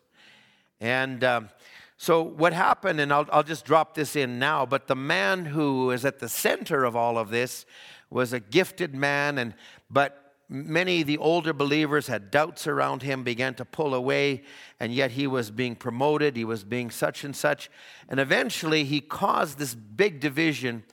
[0.81, 1.49] And um,
[1.97, 5.91] so, what happened, and I'll, I'll just drop this in now, but the man who
[5.91, 7.65] is at the center of all of this
[8.09, 9.53] was a gifted man, and
[9.89, 10.20] but
[10.51, 14.43] many of the older believers had doubts around him, began to pull away,
[14.81, 17.71] and yet he was being promoted, he was being such and such.
[18.09, 20.83] And eventually he caused this big division.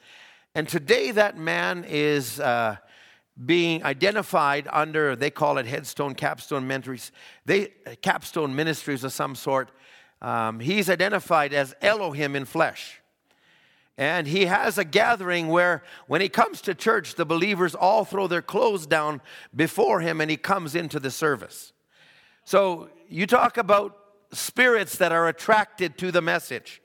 [0.54, 2.76] And today that man is uh,
[3.44, 7.10] being identified under, they call it headstone, capstone ministries,
[7.44, 9.72] they, capstone ministries of some sort.
[10.22, 13.00] Um, he's identified as Elohim in flesh.
[13.98, 18.28] And he has a gathering where, when he comes to church, the believers all throw
[18.28, 19.20] their clothes down
[19.54, 21.72] before him and he comes into the service.
[22.44, 23.98] So, you talk about
[24.32, 26.80] spirits that are attracted to the message.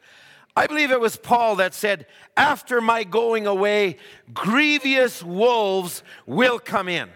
[0.55, 3.97] I believe it was Paul that said, After my going away,
[4.33, 7.09] grievous wolves will come in.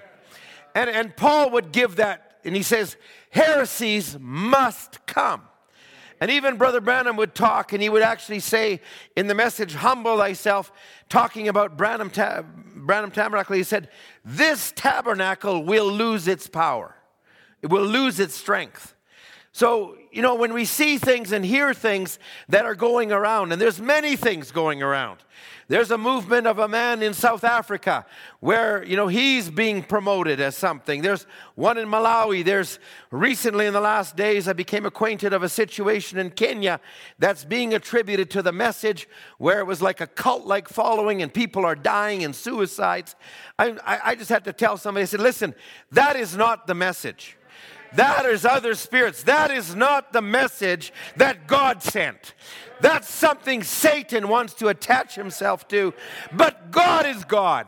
[0.75, 2.97] And, and Paul would give that, and he says,
[3.31, 5.41] Heresies must come.
[6.19, 8.81] And even Brother Branham would talk, and he would actually say
[9.15, 10.71] in the message, Humble thyself,
[11.09, 13.89] talking about Branham, ta- Branham Tabernacle, he said,
[14.25, 16.95] This tabernacle will lose its power,
[17.61, 18.95] it will lose its strength.
[19.57, 23.59] So, you know, when we see things and hear things that are going around, and
[23.59, 25.17] there's many things going around,
[25.67, 28.05] there's a movement of a man in South Africa
[28.39, 31.01] where, you know, he's being promoted as something.
[31.01, 32.45] There's one in Malawi.
[32.45, 32.77] There's
[33.09, 36.79] recently in the last days, I became acquainted of a situation in Kenya
[37.17, 41.33] that's being attributed to the message where it was like a cult like following and
[41.33, 43.15] people are dying and suicides.
[43.57, 45.55] I, I, I just had to tell somebody, I said, listen,
[45.93, 47.36] that is not the message.
[47.97, 49.23] That is other spirits.
[49.23, 52.35] That is not the message that God sent.
[52.79, 55.95] That's something Satan wants to attach himself to.
[56.31, 57.67] But God is God,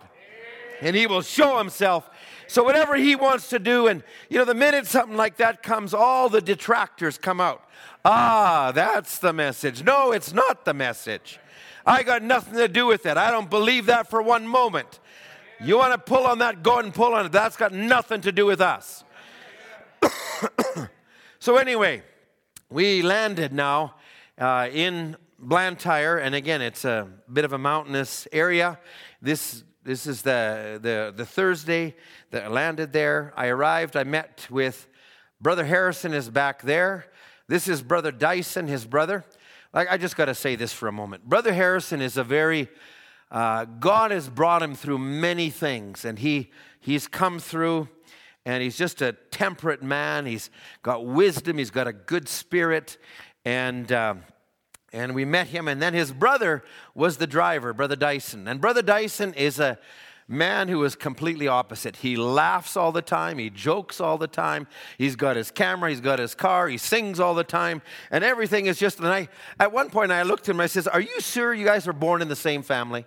[0.82, 2.08] and He will show Himself.
[2.46, 5.96] So, whatever He wants to do, and you know, the minute something like that comes,
[5.96, 7.64] all the detractors come out.
[8.06, 9.84] Ah, that's the message.
[9.84, 11.40] No, it's not the message.
[11.88, 13.18] I got nothing to do with it.
[13.18, 15.00] I don't believe that for one moment.
[15.60, 17.32] You want to pull on that, go and pull on it.
[17.32, 19.04] That's got nothing to do with us.
[21.40, 22.04] so, anyway,
[22.70, 23.96] we landed now
[24.38, 28.80] uh, in Blantyre, and again, it's a bit of a mountainous area.
[29.22, 31.96] This this is the, the, the Thursday
[32.32, 33.34] that I landed there.
[33.36, 34.88] I arrived, I met with
[35.42, 37.06] Brother Harrison is back there.
[37.48, 39.26] This is Brother Dyson, his brother.
[39.74, 41.28] Like, I just got to say this for a moment.
[41.28, 42.68] Brother Harrison is a very
[43.32, 47.88] uh, God has brought him through many things, and he, he's come through,
[48.50, 50.26] and he's just a temperate man.
[50.26, 50.50] He's
[50.82, 52.98] got wisdom, he's got a good spirit,
[53.46, 53.92] and.
[53.92, 54.16] Uh,
[54.92, 56.64] and we met him, and then his brother
[56.96, 58.48] was the driver, Brother Dyson.
[58.48, 59.78] And Brother Dyson is a
[60.28, 61.98] man who is completely opposite.
[61.98, 64.66] He laughs all the time, he jokes all the time,
[64.98, 68.66] he's got his camera, he's got his car, he sings all the time, and everything
[68.66, 68.98] is just.
[68.98, 69.28] And I,
[69.60, 71.94] at one point, I looked at him, I says, Are you sure you guys were
[71.94, 73.06] born in the same family?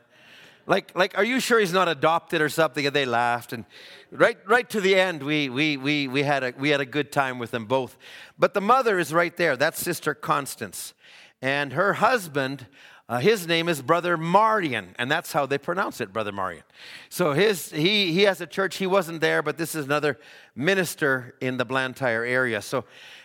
[0.66, 2.86] Like, like, are you sure he's not adopted or something?
[2.86, 3.52] And they laughed.
[3.52, 3.64] And
[4.10, 7.12] right, right to the end, we, we, we, we, had a, we had a good
[7.12, 7.96] time with them both.
[8.38, 9.56] But the mother is right there.
[9.56, 10.94] That's Sister Constance
[11.42, 12.66] and her husband,
[13.08, 16.62] uh, his name is Brother Marian, and that's how they pronounce it, Brother Marian.
[17.08, 20.18] So his, he, he has a church, he wasn't there, but this is another
[20.54, 22.62] minister in the Blantyre area.
[22.62, 22.84] So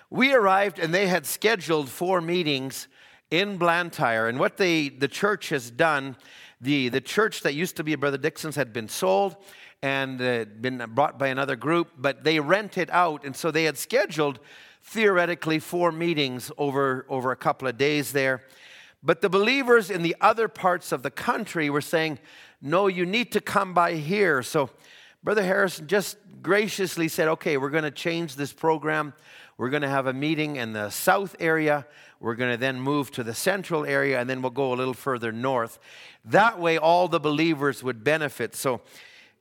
[0.09, 2.87] we arrived, and they had scheduled four meetings
[3.29, 4.27] in Blantyre.
[4.27, 6.17] And what they, the church has done,
[6.61, 9.35] the, the church that used to be Brother Dixon's had been sold
[9.81, 13.77] and uh, been bought by another group, but they rented out, and so they had
[13.77, 14.39] scheduled
[14.81, 18.43] theoretically four meetings over, over a couple of days there.
[19.03, 22.19] But the believers in the other parts of the country were saying,
[22.61, 24.41] No, you need to come by here.
[24.41, 24.69] So
[25.23, 29.13] Brother Harrison just graciously said, Okay, we're going to change this program.
[29.57, 31.87] We're going to have a meeting in the south area.
[32.19, 34.93] We're going to then move to the central area, and then we'll go a little
[34.93, 35.79] further north.
[36.25, 38.55] That way, all the believers would benefit.
[38.55, 38.81] So,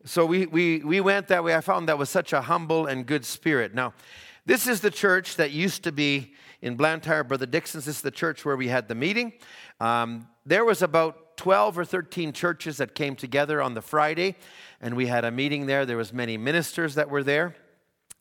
[0.06, 1.54] so we, we, we went that way.
[1.54, 3.74] I found that was such a humble and good spirit.
[3.74, 3.92] Now,
[4.46, 7.84] this is the church that used to be in Blantyre, Brother Dixon's.
[7.84, 9.34] This is the church where we had the meeting.
[9.80, 14.36] Um, there was about 12 or 13 churches that came together on the Friday,
[14.80, 15.84] and we had a meeting there.
[15.84, 17.54] There was many ministers that were there.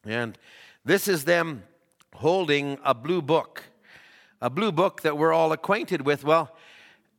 [0.03, 0.37] And
[0.83, 1.63] this is them
[2.15, 3.63] holding a blue book,
[4.41, 6.23] a blue book that we're all acquainted with.
[6.23, 6.55] Well,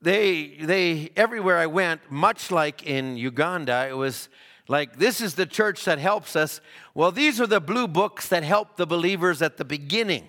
[0.03, 4.29] they, they, everywhere I went, much like in Uganda, it was
[4.69, 6.61] like, this is the church that helps us.
[6.95, 10.29] Well, these are the blue books that help the believers at the beginning.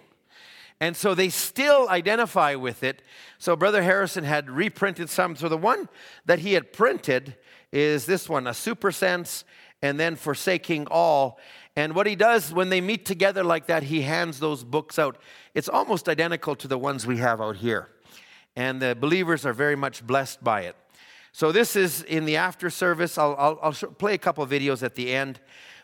[0.79, 3.01] And so they still identify with it.
[3.39, 5.35] So Brother Harrison had reprinted some.
[5.35, 5.89] So the one
[6.25, 7.35] that he had printed
[7.71, 9.43] is this one, a super sense,
[9.81, 11.39] and then forsaking all.
[11.77, 15.15] And what he does when they meet together like that, he hands those books out.
[15.53, 17.89] It's almost identical to the ones we have out here.
[18.55, 20.75] And the believers are very much blessed by it.
[21.31, 23.19] So this is in the after service.
[23.19, 25.39] I'll, I'll, I'll play a couple videos at the end.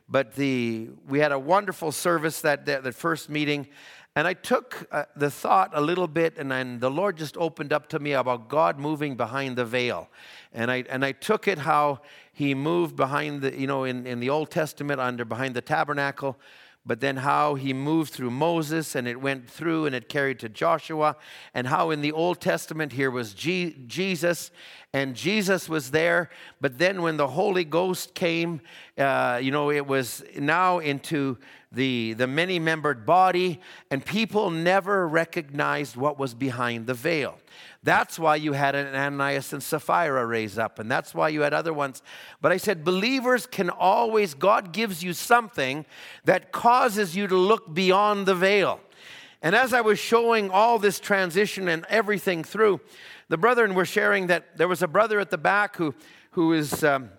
[0.09, 3.67] But the, we had a wonderful service that, that, that first meeting.
[4.15, 7.73] And I took uh, the thought a little bit, and then the Lord just opened
[7.73, 10.07] up to me about God moving behind the veil.
[10.53, 14.19] And I, and I took it how He moved behind the, you know, in, in
[14.19, 16.37] the Old Testament under behind the tabernacle
[16.85, 20.49] but then how he moved through Moses and it went through and it carried to
[20.49, 21.15] Joshua,
[21.53, 24.51] and how in the Old Testament here was G- Jesus,
[24.93, 26.29] and Jesus was there,
[26.61, 28.61] but then when the Holy Ghost came,
[28.97, 31.37] uh, you know, it was now into
[31.71, 37.39] the, the many membered body, and people never recognized what was behind the veil.
[37.83, 41.53] That's why you had an Ananias and Sapphira raise up, and that's why you had
[41.53, 42.01] other ones.
[42.41, 45.85] But I said, believers can always, God gives you something
[46.23, 48.79] that causes you to look beyond the veil.
[49.41, 52.79] And as I was showing all this transition and everything through,
[53.27, 55.93] the brethren were sharing that there was a brother at the back who,
[56.31, 57.09] who is um,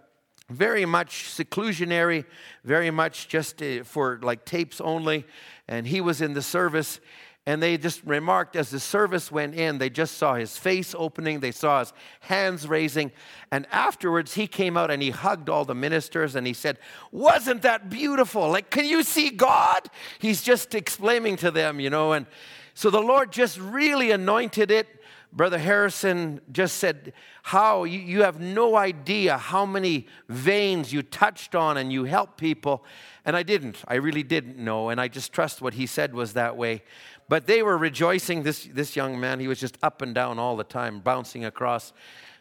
[0.49, 2.25] very much seclusionary,
[2.65, 5.27] very much just uh, for like tapes only,
[5.69, 7.01] and he was in the service.
[7.47, 11.41] And they just remarked as the service went in, they just saw his face opening,
[11.41, 13.13] they saw his hands raising.
[13.51, 16.79] And afterwards, he came out and he hugged all the ministers and he said,
[17.13, 18.49] Wasn't that beautiful?
[18.49, 19.91] Like, can you see God?
[20.19, 22.13] He's just explaining to them, you know.
[22.13, 22.25] And
[22.73, 24.89] so the Lord just really anointed it.
[25.35, 31.57] Brother Harrison just said, How you, you have no idea how many veins you touched
[31.57, 32.85] on and you helped people.
[33.25, 33.83] And I didn't.
[33.89, 34.91] I really didn't know.
[34.91, 36.83] And I just trust what he said was that way.
[37.29, 38.43] But they were rejoicing.
[38.43, 41.93] This, this young man, he was just up and down all the time, bouncing across.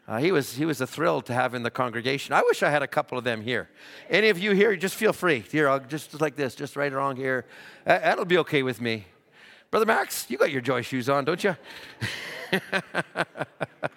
[0.08, 2.34] Uh, he, was, he was a thrill to have in the congregation.
[2.34, 3.70] I wish I had a couple of them here.
[4.10, 5.40] Any of you here, just feel free.
[5.40, 7.46] Here, I'll just like this, just right along here.
[7.88, 9.06] Uh, that'll be okay with me.
[9.72, 11.56] Brother Max, you got your joy shoes on, don't you?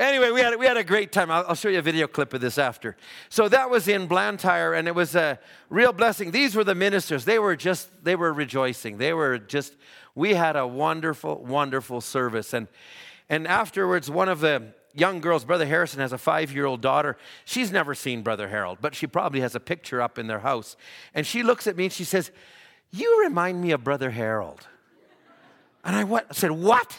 [0.00, 1.28] Anyway, we had, we had a great time.
[1.28, 2.96] I'll, I'll, show you a video clip of this after.
[3.30, 5.40] So that was in Blantyre, and it was a
[5.70, 6.30] real blessing.
[6.30, 7.24] These were the ministers.
[7.24, 8.98] They were just, they were rejoicing.
[8.98, 9.74] They were just,
[10.14, 12.54] we had a wonderful, wonderful service.
[12.54, 12.68] And,
[13.28, 17.16] and afterwards, one of the young girls, Brother Harrison has a five year old daughter.
[17.44, 20.76] She's never seen Brother Harold, but she probably has a picture up in their house.
[21.12, 22.30] And she looks at me and she says,
[22.92, 24.68] You remind me of Brother Harold.
[25.84, 26.26] And I, what?
[26.30, 26.96] I said, What?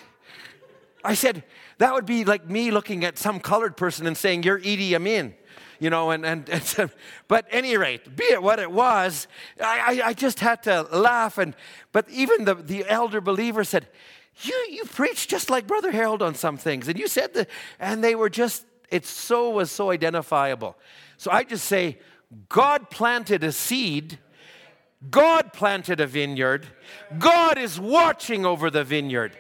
[1.04, 1.44] I said,
[1.78, 5.34] that would be like me looking at some colored person and saying, You're Idi Amin.
[5.80, 6.92] You know, and, and, and
[7.30, 9.28] but any rate, be it what it was,
[9.62, 11.38] I, I, I just had to laugh.
[11.38, 11.56] And
[11.94, 13.88] but even the, the elder believer said,
[14.42, 16.88] you, you preach just like Brother Harold on some things.
[16.88, 20.78] And you said that, and they were just, it so was so identifiable.
[21.18, 22.00] So I just say,
[22.48, 24.20] God planted a seed.
[25.10, 26.68] God planted a vineyard.
[27.18, 29.36] God is watching over the vineyard.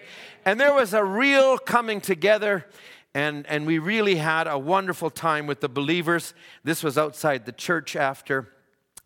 [0.46, 2.66] And there was a real coming together,
[3.14, 6.34] and, and we really had a wonderful time with the believers.
[6.64, 8.50] This was outside the church after.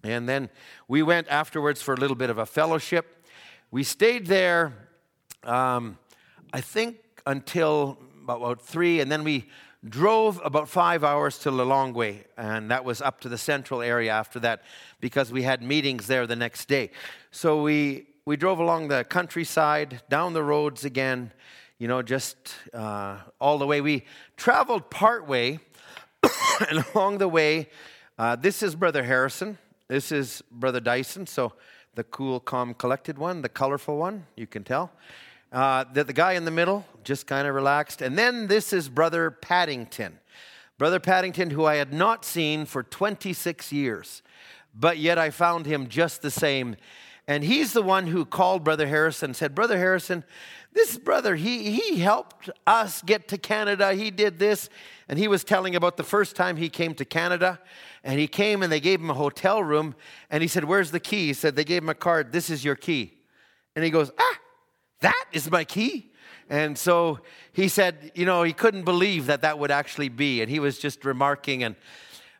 [0.03, 0.49] And then
[0.87, 3.25] we went afterwards for a little bit of a fellowship.
[3.71, 4.73] We stayed there
[5.43, 5.97] um,
[6.53, 9.49] I think until about three, and then we
[9.89, 14.39] drove about five hours to Lilongwe, and that was up to the central area after
[14.39, 14.63] that
[15.01, 16.91] because we had meetings there the next day.
[17.31, 21.31] So we, we drove along the countryside, down the roads again,
[21.77, 23.81] you know, just uh, all the way.
[23.81, 24.05] We
[24.37, 25.59] traveled part way,
[26.69, 27.69] and along the way,
[28.17, 29.57] uh, this is Brother Harrison,
[29.89, 31.53] this is Brother Dyson, so
[31.95, 34.91] the cool, calm, collected one, the colorful one, you can tell.
[35.51, 38.01] Uh, the, the guy in the middle, just kind of relaxed.
[38.01, 40.17] And then this is Brother Paddington.
[40.77, 44.23] Brother Paddington, who I had not seen for 26 years,
[44.73, 46.77] but yet I found him just the same.
[47.27, 50.25] And he's the one who called Brother Harrison and said, Brother Harrison,
[50.73, 53.93] this brother, he, he helped us get to Canada.
[53.93, 54.69] He did this.
[55.07, 57.59] And he was telling about the first time he came to Canada.
[58.03, 59.95] And he came and they gave him a hotel room.
[60.29, 61.27] And he said, Where's the key?
[61.27, 62.31] He said, They gave him a card.
[62.31, 63.13] This is your key.
[63.75, 64.39] And he goes, Ah,
[64.99, 66.11] that is my key.
[66.49, 67.19] And so
[67.53, 70.41] he said, you know, he couldn't believe that that would actually be.
[70.41, 71.63] And he was just remarking.
[71.63, 71.75] And,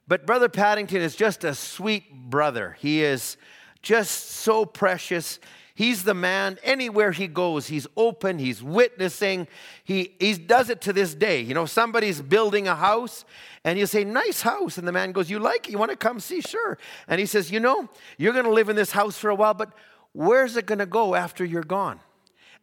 [0.07, 2.75] but Brother Paddington is just a sweet brother.
[2.79, 3.37] He is
[3.83, 5.39] just so precious.
[5.75, 7.67] He's the man anywhere he goes.
[7.67, 9.47] He's open, he's witnessing.
[9.83, 11.41] He, he does it to this day.
[11.41, 13.25] You know, somebody's building a house
[13.63, 14.77] and you say, Nice house.
[14.77, 15.71] And the man goes, You like it?
[15.71, 16.41] You want to come see?
[16.41, 16.77] Sure.
[17.07, 19.53] And he says, You know, you're going to live in this house for a while,
[19.53, 19.71] but
[20.13, 21.99] where's it going to go after you're gone?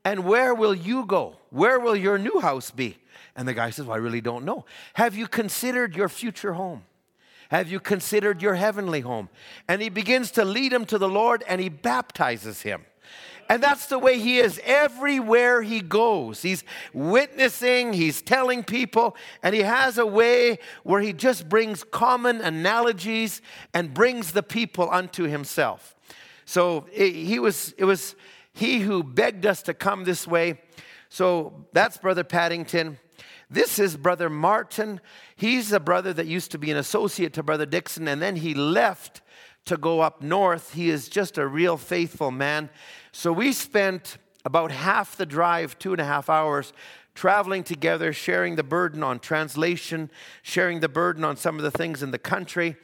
[0.04, 1.36] And where will you go?
[1.50, 2.96] Where will your new house be?
[3.36, 4.64] And the guy says, Well, I really don't know.
[4.94, 6.84] Have you considered your future home?
[7.50, 9.28] Have you considered your heavenly home?
[9.66, 12.84] And he begins to lead him to the Lord and he baptizes him.
[13.48, 16.42] And that's the way he is everywhere he goes.
[16.42, 16.62] He's
[16.94, 23.42] witnessing, he's telling people, and he has a way where he just brings common analogies
[23.74, 25.96] and brings the people unto himself.
[26.44, 28.14] So it, he was, it was
[28.52, 30.60] he who begged us to come this way.
[31.08, 33.00] So that's Brother Paddington.
[33.50, 35.00] This is Brother Martin.
[35.34, 38.54] He's a brother that used to be an associate to Brother Dixon, and then he
[38.54, 39.22] left
[39.64, 40.74] to go up north.
[40.74, 42.70] He is just a real faithful man.
[43.12, 46.72] So we spent about half the drive, two and a half hours,
[47.14, 50.10] traveling together, sharing the burden on translation,
[50.42, 52.76] sharing the burden on some of the things in the country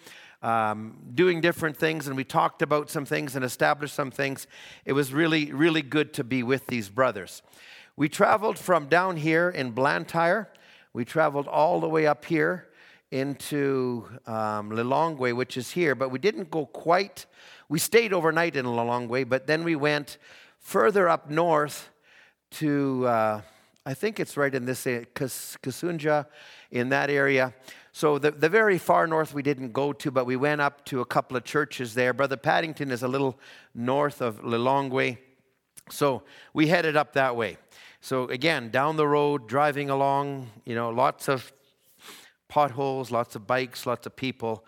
[0.43, 4.47] um, doing different things, and we talked about some things and established some things.
[4.85, 7.43] It was really, really good to be with these brothers.
[7.97, 10.49] We traveled from down here in Blantyre.
[10.97, 12.68] We traveled all the way up here
[13.11, 17.26] into um, Lilongwe, which is here, but we didn't go quite.
[17.68, 20.16] We stayed overnight in Lilongwe, but then we went
[20.59, 21.90] further up north
[22.53, 23.42] to, uh,
[23.84, 26.24] I think it's right in this area, Kasungu,
[26.70, 27.53] in that area.
[27.92, 31.03] So the, the very far north we didn't go to, but we went up to
[31.03, 32.14] a couple of churches there.
[32.14, 33.38] Brother Paddington is a little
[33.74, 35.18] north of Lilongwe.
[35.90, 36.22] So
[36.55, 37.59] we headed up that way.
[38.07, 41.52] So again, down the road, driving along, you know, lots of
[42.46, 44.64] potholes, lots of bikes, lots of people.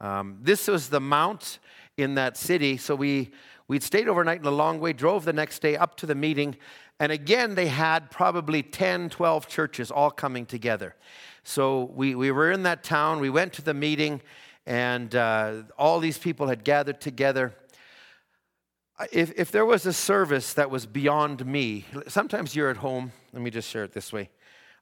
[0.00, 1.58] Um, this was the mount
[1.98, 2.78] in that city.
[2.78, 3.30] So we
[3.68, 6.56] we'd stayed overnight in Lilongwe, drove the next day up to the meeting,
[6.98, 10.94] and again they had probably 10, 12 churches all coming together.
[11.44, 14.22] So we, we were in that town, we went to the meeting,
[14.64, 17.54] and uh, all these people had gathered together.
[19.12, 23.42] If, if there was a service that was beyond me, sometimes you're at home, let
[23.42, 24.30] me just share it this way.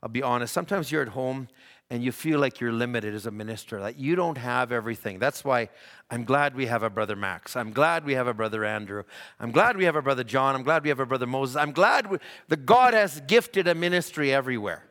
[0.03, 0.53] I'll be honest.
[0.53, 1.49] Sometimes you're at home
[1.91, 5.19] and you feel like you're limited as a minister, that you don't have everything.
[5.19, 5.69] That's why
[6.11, 7.57] I'm glad we have a brother Max.
[7.57, 9.05] I'm glad we have a brother Andrew.
[9.39, 10.55] I'm glad we have a brother John.
[10.55, 11.57] I'm glad we have a brother Moses.
[11.57, 14.83] I'm glad we, that God has gifted a ministry everywhere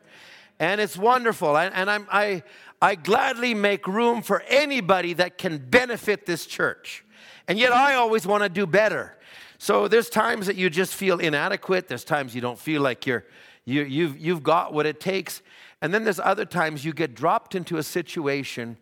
[0.58, 1.56] and it's wonderful.
[1.56, 2.42] And, and I'm, I,
[2.80, 7.04] I gladly make room for anybody that can benefit this church.
[7.48, 9.16] And yet I always want to do better.
[9.58, 11.88] So there's times that you just feel inadequate.
[11.88, 13.24] There's times you don't feel like you're,
[13.64, 15.42] you, you've, you've got what it takes.
[15.80, 18.76] And then there's other times you get dropped into a situation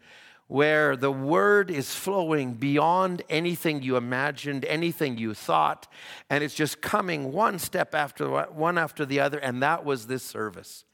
[0.47, 5.91] where the word is flowing beyond anything you imagined, anything you thought,
[6.29, 10.23] and it's just coming one step after one after the other, and that was this
[10.23, 10.85] service.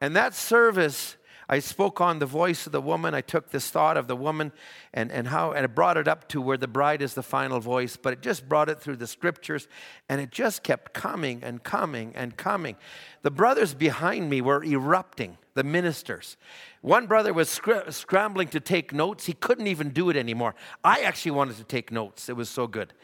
[0.00, 1.16] And that service,
[1.52, 3.12] I spoke on the voice of the woman.
[3.12, 4.52] I took this thought of the woman
[4.94, 7.60] and, and how, and I brought it up to where the bride is the final
[7.60, 9.68] voice, but it just brought it through the scriptures,
[10.08, 12.76] and it just kept coming and coming and coming.
[13.20, 16.38] The brothers behind me were erupting, the ministers.
[16.80, 19.26] One brother was scr- scrambling to take notes.
[19.26, 20.54] He couldn't even do it anymore.
[20.82, 22.30] I actually wanted to take notes.
[22.30, 22.94] It was so good.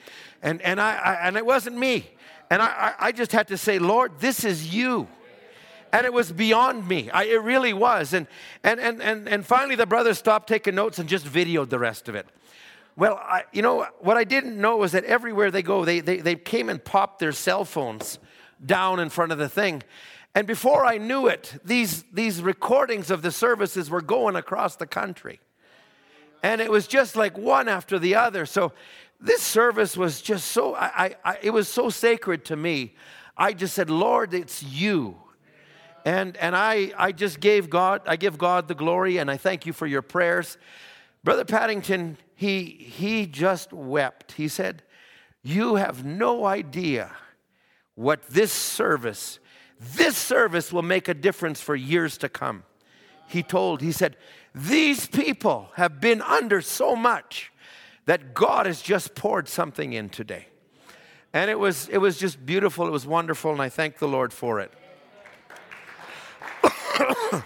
[0.42, 2.08] And, and, I, I and it wasn't me.
[2.48, 5.06] And I, I just had to say, Lord, this is you
[5.92, 7.10] and it was beyond me.
[7.10, 8.12] I, it really was.
[8.12, 8.26] And,
[8.62, 12.08] and, and, and, and finally, the brothers stopped taking notes and just videoed the rest
[12.08, 12.26] of it.
[12.96, 16.18] Well, I, you know, what I didn't know was that everywhere they go, they, they,
[16.18, 18.18] they came and popped their cell phones
[18.64, 19.82] down in front of the thing.
[20.34, 24.86] And before I knew it, these, these recordings of the services were going across the
[24.86, 25.40] country.
[26.42, 28.46] And it was just like one after the other.
[28.46, 28.72] So
[29.20, 32.94] this service was just so, I, I, it was so sacred to me.
[33.36, 35.16] I just said, Lord, it's you.
[36.08, 39.66] And, and I, I just gave God, I give God the glory and I thank
[39.66, 40.56] you for your prayers.
[41.22, 44.32] Brother Paddington, he, he just wept.
[44.32, 44.82] He said,
[45.42, 47.10] You have no idea
[47.94, 49.38] what this service,
[49.78, 52.62] this service will make a difference for years to come.
[53.26, 54.16] He told, he said,
[54.54, 57.52] These people have been under so much
[58.06, 60.46] that God has just poured something in today.
[61.34, 64.32] And it was, it was just beautiful, it was wonderful, and I thank the Lord
[64.32, 64.72] for it.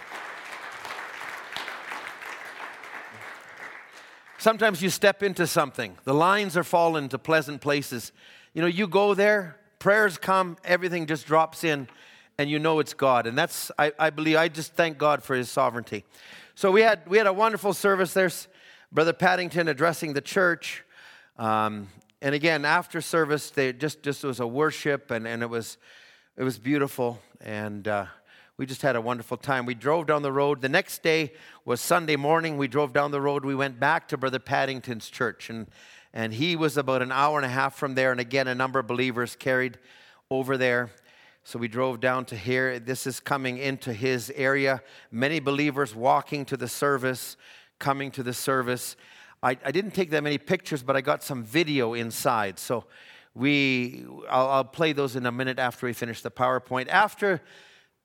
[4.37, 8.11] Sometimes you step into something, the lines are fallen to pleasant places.
[8.53, 11.87] You know, you go there, prayers come, everything just drops in,
[12.37, 13.25] and you know it's God.
[13.25, 16.03] And that's, I, I believe, I just thank God for His sovereignty.
[16.55, 18.13] So we had, we had a wonderful service.
[18.13, 18.47] There's
[18.91, 20.83] Brother Paddington addressing the church.
[21.37, 21.87] Um,
[22.21, 25.77] and again, after service, they just, just was a worship, and, and it, was,
[26.35, 27.19] it was beautiful.
[27.41, 28.05] And, uh,
[28.57, 29.65] we just had a wonderful time.
[29.65, 30.61] We drove down the road.
[30.61, 31.33] The next day
[31.65, 32.57] was Sunday morning.
[32.57, 33.43] We drove down the road.
[33.43, 35.67] We went back to Brother Paddington's church, and,
[36.13, 38.11] and he was about an hour and a half from there.
[38.11, 39.79] And again, a number of believers carried
[40.29, 40.91] over there.
[41.43, 42.79] So we drove down to here.
[42.79, 44.83] This is coming into his area.
[45.11, 47.37] Many believers walking to the service,
[47.79, 48.95] coming to the service.
[49.41, 52.59] I, I didn't take that many pictures, but I got some video inside.
[52.59, 52.85] So
[53.33, 56.87] we, I'll, I'll play those in a minute after we finish the PowerPoint.
[56.87, 57.41] After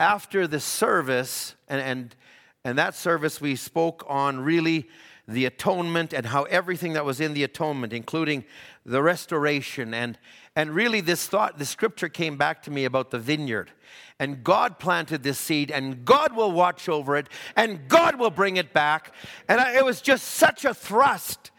[0.00, 2.16] after the service, and, and,
[2.64, 4.88] and that service we spoke on really
[5.26, 8.44] the atonement and how everything that was in the atonement, including
[8.86, 10.18] the restoration, and,
[10.56, 13.70] and really this thought, the scripture came back to me about the vineyard.
[14.18, 18.56] And God planted this seed, and God will watch over it, and God will bring
[18.56, 19.12] it back.
[19.48, 21.50] And I, it was just such a thrust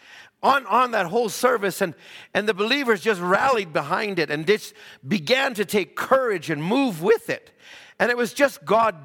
[0.41, 1.93] on, on that whole service and,
[2.33, 4.73] and the believers just rallied behind it and just
[5.05, 7.51] began to take courage and move with it
[7.99, 8.95] and it was just God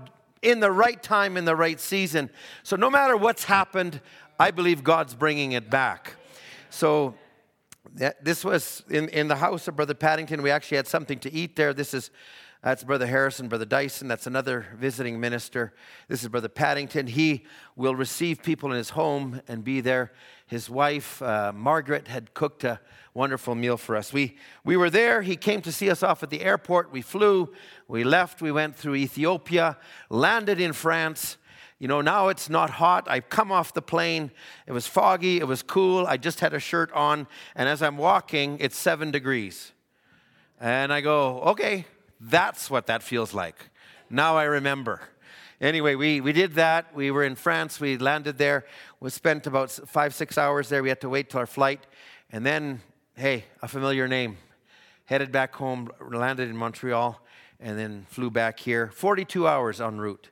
[0.42, 2.30] in the right time, in the right season.
[2.62, 4.00] So no matter what's happened,
[4.38, 6.16] I believe God's bringing it back.
[6.70, 7.14] So
[8.22, 10.42] this was in, in the house of Brother Paddington.
[10.42, 11.72] We actually had something to eat there.
[11.72, 12.10] This is
[12.64, 14.08] that's Brother Harrison, Brother Dyson.
[14.08, 15.74] That's another visiting minister.
[16.08, 17.08] This is Brother Paddington.
[17.08, 17.44] He
[17.76, 20.12] will receive people in his home and be there.
[20.46, 22.80] His wife, uh, Margaret, had cooked a
[23.12, 24.14] wonderful meal for us.
[24.14, 25.20] We, we were there.
[25.20, 26.90] He came to see us off at the airport.
[26.90, 27.52] We flew.
[27.86, 28.40] We left.
[28.40, 29.76] We went through Ethiopia,
[30.08, 31.36] landed in France.
[31.78, 33.06] You know, now it's not hot.
[33.10, 34.30] I've come off the plane.
[34.66, 35.36] It was foggy.
[35.36, 36.06] It was cool.
[36.06, 37.26] I just had a shirt on.
[37.54, 39.72] And as I'm walking, it's seven degrees.
[40.58, 41.84] And I go, okay,
[42.30, 43.70] that's what that feels like.
[44.08, 45.00] Now I remember.
[45.60, 46.94] Anyway, we, we did that.
[46.94, 47.80] We were in France.
[47.80, 48.64] We landed there.
[49.00, 50.82] We spent about five, six hours there.
[50.82, 51.86] We had to wait till our flight.
[52.30, 52.80] And then,
[53.14, 54.38] hey, a familiar name.
[55.04, 57.20] Headed back home, landed in Montreal,
[57.60, 58.90] and then flew back here.
[58.94, 60.30] 42 hours en route.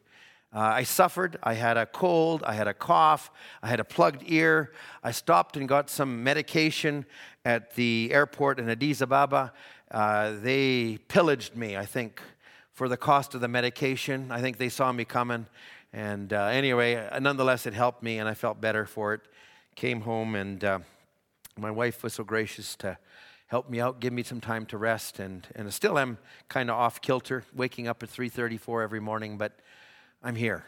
[0.54, 1.38] Uh, I suffered.
[1.42, 2.42] I had a cold.
[2.44, 3.30] I had a cough.
[3.62, 4.72] I had a plugged ear.
[5.02, 7.06] I stopped and got some medication
[7.44, 9.52] at the airport in Addis Ababa.
[9.92, 12.22] Uh, they pillaged me, I think,
[12.72, 14.32] for the cost of the medication.
[14.32, 15.46] I think they saw me coming.
[15.92, 19.20] And uh, anyway, nonetheless, it helped me and I felt better for it.
[19.76, 20.78] Came home and uh,
[21.58, 22.96] my wife was so gracious to
[23.48, 25.18] help me out, give me some time to rest.
[25.18, 26.16] And, and I still am
[26.48, 29.58] kind of off kilter, waking up at 3.34 every morning, but
[30.22, 30.64] I'm here.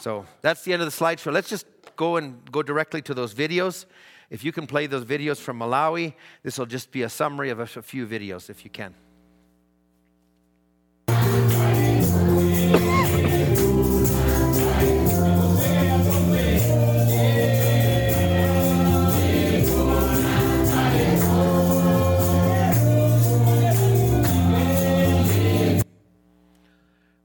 [0.00, 1.32] So that's the end of the slideshow.
[1.32, 1.64] Let's just
[1.96, 3.86] go and go directly to those videos.
[4.30, 6.14] If you can play those videos from Malawi,
[6.44, 8.94] this will just be a summary of a few videos if you can.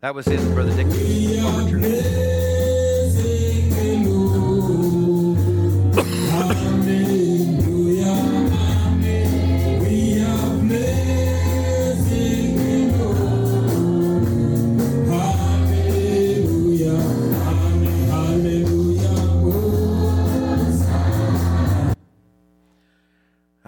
[0.02, 0.86] That was his, Brother Dick.
[1.44, 2.35] Overture.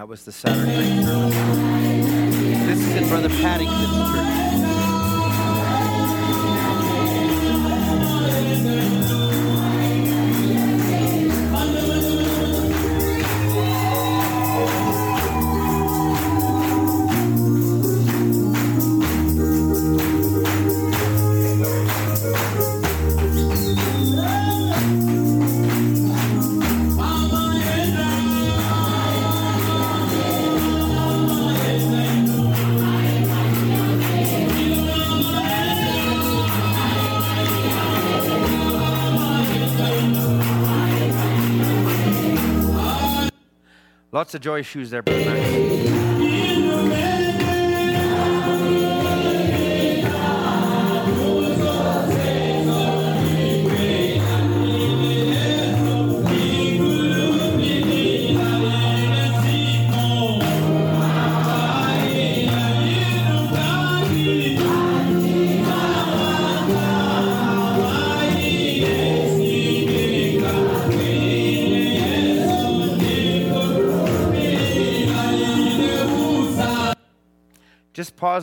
[0.08, 2.66] Was the Saturday night service.
[2.66, 4.47] This is in Brother Paddington's church.
[44.28, 46.17] Lots of joy shoes there, Brother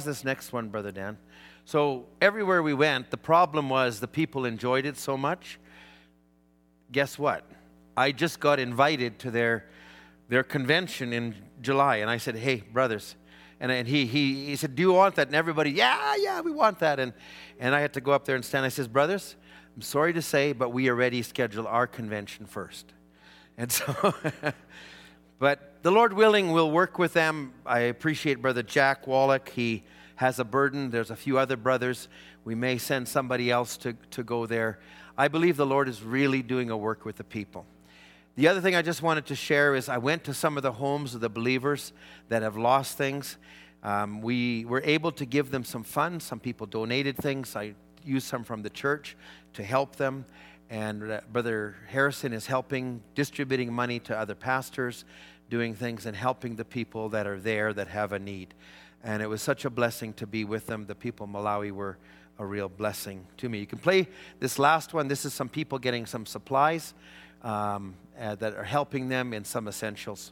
[0.04, 1.18] This next one, Brother Dan.
[1.64, 5.60] So, everywhere we went, the problem was the people enjoyed it so much.
[6.92, 7.44] Guess what?
[7.98, 9.66] I just got invited to their,
[10.28, 13.16] their convention in July, and I said, Hey, brothers.
[13.60, 15.28] And, and he, he, he said, Do you want that?
[15.28, 17.00] And everybody, Yeah, yeah, we want that.
[17.00, 17.14] And,
[17.60, 18.66] and I had to go up there and stand.
[18.66, 19.36] I says, Brothers,
[19.76, 22.94] I'm sorry to say, but we already scheduled our convention first.
[23.58, 24.14] And so,
[25.40, 27.54] but the Lord willing, we'll work with them.
[27.64, 29.50] I appreciate Brother Jack Wallach.
[29.50, 29.84] He
[30.16, 30.90] has a burden.
[30.90, 32.08] There's a few other brothers.
[32.44, 34.80] We may send somebody else to, to go there.
[35.16, 37.68] I believe the Lord is really doing a work with the people.
[38.36, 40.72] The other thing I just wanted to share is I went to some of the
[40.72, 41.94] homes of the believers
[42.30, 43.38] that have lost things.
[43.84, 46.26] Um, we were able to give them some funds.
[46.26, 47.56] Some people donated things.
[47.56, 49.16] I used some from the church
[49.54, 50.26] to help them.
[50.68, 55.06] And uh, Brother Harrison is helping, distributing money to other pastors,
[55.50, 58.54] doing things and helping the people that are there that have a need.
[59.04, 60.86] And it was such a blessing to be with them.
[60.86, 61.98] The people of Malawi were
[62.40, 63.60] a real blessing to me.
[63.60, 64.08] You can play
[64.40, 65.08] this last one.
[65.08, 66.94] This is some people getting some supplies
[67.44, 70.32] um, uh, that are helping them in some essentials.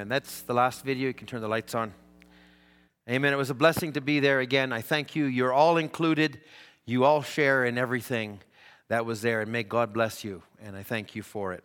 [0.00, 0.08] Amen.
[0.08, 1.08] That's the last video.
[1.08, 1.92] You can turn the lights on.
[3.06, 3.34] Amen.
[3.34, 4.72] It was a blessing to be there again.
[4.72, 5.26] I thank you.
[5.26, 6.40] You're all included.
[6.86, 8.40] You all share in everything
[8.88, 9.42] that was there.
[9.42, 10.42] And may God bless you.
[10.62, 11.62] And I thank you for it.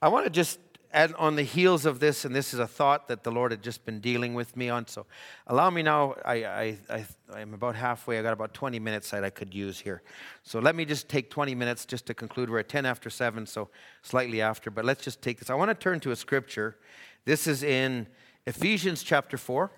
[0.00, 0.60] I want to just
[0.92, 3.62] add on the heels of this, and this is a thought that the Lord had
[3.62, 4.86] just been dealing with me on.
[4.86, 5.06] So
[5.48, 6.14] allow me now.
[6.24, 8.16] I, I, I, I'm about halfway.
[8.16, 10.02] I got about 20 minutes that I could use here.
[10.44, 12.48] So let me just take 20 minutes just to conclude.
[12.48, 13.70] We're at 10 after 7, so
[14.02, 14.70] slightly after.
[14.70, 15.50] But let's just take this.
[15.50, 16.76] I want to turn to a scripture.
[17.24, 18.08] This is in
[18.46, 19.70] Ephesians chapter 4.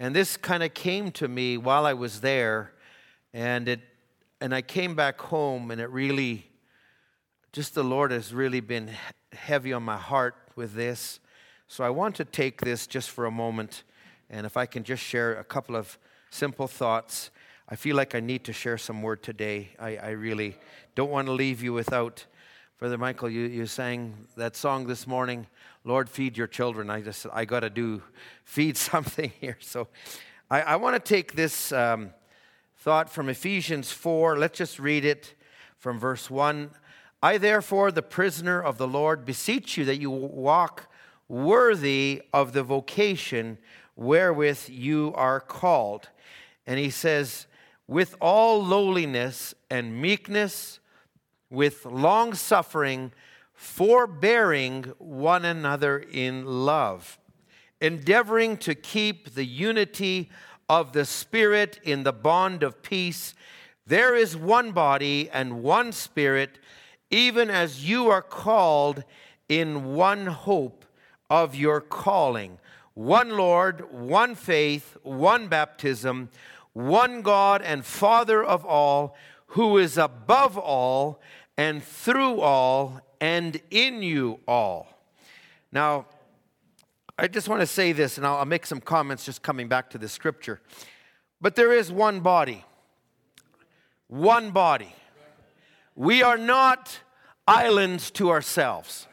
[0.00, 2.72] And this kind of came to me while I was there,
[3.32, 3.80] and it
[4.40, 6.50] and I came back home, and it really,
[7.52, 8.90] just the Lord has really been
[9.32, 11.20] heavy on my heart with this.
[11.68, 13.84] So I want to take this just for a moment,
[14.28, 15.96] and if I can just share a couple of
[16.30, 17.30] simple thoughts.
[17.68, 19.68] I feel like I need to share some word today.
[19.78, 20.56] I, I really
[20.96, 22.26] don't want to leave you without.
[22.82, 25.46] Brother Michael, you, you sang that song this morning,
[25.84, 26.90] Lord, feed your children.
[26.90, 28.02] I just, I got to do,
[28.44, 29.56] feed something here.
[29.60, 29.86] So
[30.50, 32.10] I, I want to take this um,
[32.78, 34.36] thought from Ephesians 4.
[34.36, 35.34] Let's just read it
[35.78, 36.70] from verse 1.
[37.22, 40.92] I, therefore, the prisoner of the Lord, beseech you that you walk
[41.28, 43.58] worthy of the vocation
[43.94, 46.08] wherewith you are called.
[46.66, 47.46] And he says,
[47.86, 50.80] with all lowliness and meekness,
[51.52, 53.12] with long suffering,
[53.52, 57.18] forbearing one another in love,
[57.80, 60.30] endeavoring to keep the unity
[60.66, 63.34] of the Spirit in the bond of peace.
[63.86, 66.58] There is one body and one Spirit,
[67.10, 69.04] even as you are called
[69.46, 70.86] in one hope
[71.28, 72.58] of your calling.
[72.94, 76.30] One Lord, one faith, one baptism,
[76.72, 79.14] one God and Father of all,
[79.48, 81.20] who is above all
[81.62, 84.88] and through all and in you all.
[85.70, 86.06] Now,
[87.16, 89.88] I just want to say this, and I'll, I'll make some comments just coming back
[89.90, 90.60] to the scripture.
[91.40, 92.64] But there is one body.
[94.08, 94.92] One body.
[95.94, 96.98] We are not
[97.46, 99.06] islands to ourselves.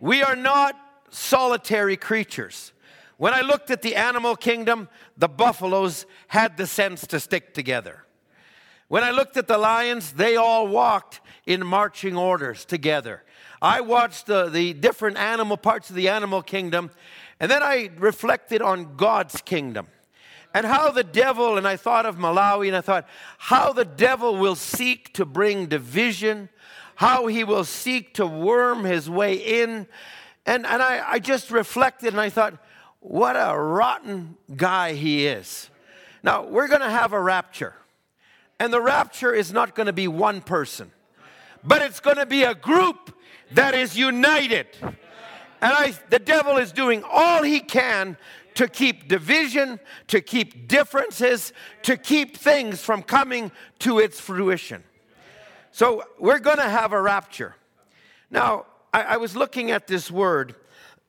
[0.00, 0.74] We are not
[1.10, 2.72] solitary creatures.
[3.18, 8.04] When I looked at the animal kingdom, the buffaloes had the sense to stick together.
[8.88, 13.22] When I looked at the lions, they all walked in marching orders together.
[13.60, 16.90] I watched the, the different animal parts of the animal kingdom,
[17.40, 19.88] and then I reflected on God's kingdom
[20.54, 24.36] and how the devil, and I thought of Malawi, and I thought how the devil
[24.36, 26.48] will seek to bring division,
[26.94, 29.88] how he will seek to worm his way in.
[30.46, 32.54] And, and I, I just reflected and I thought,
[33.00, 35.68] what a rotten guy he is.
[36.22, 37.74] Now, we're going to have a rapture,
[38.58, 40.90] and the rapture is not going to be one person,
[41.64, 43.14] but it's going to be a group
[43.52, 44.66] that is united.
[44.82, 44.92] And
[45.72, 48.16] I, the devil is doing all he can
[48.54, 51.52] to keep division, to keep differences,
[51.82, 53.50] to keep things from coming
[53.80, 54.84] to its fruition.
[55.72, 57.56] So we're going to have a rapture.
[58.30, 60.54] Now, I, I was looking at this word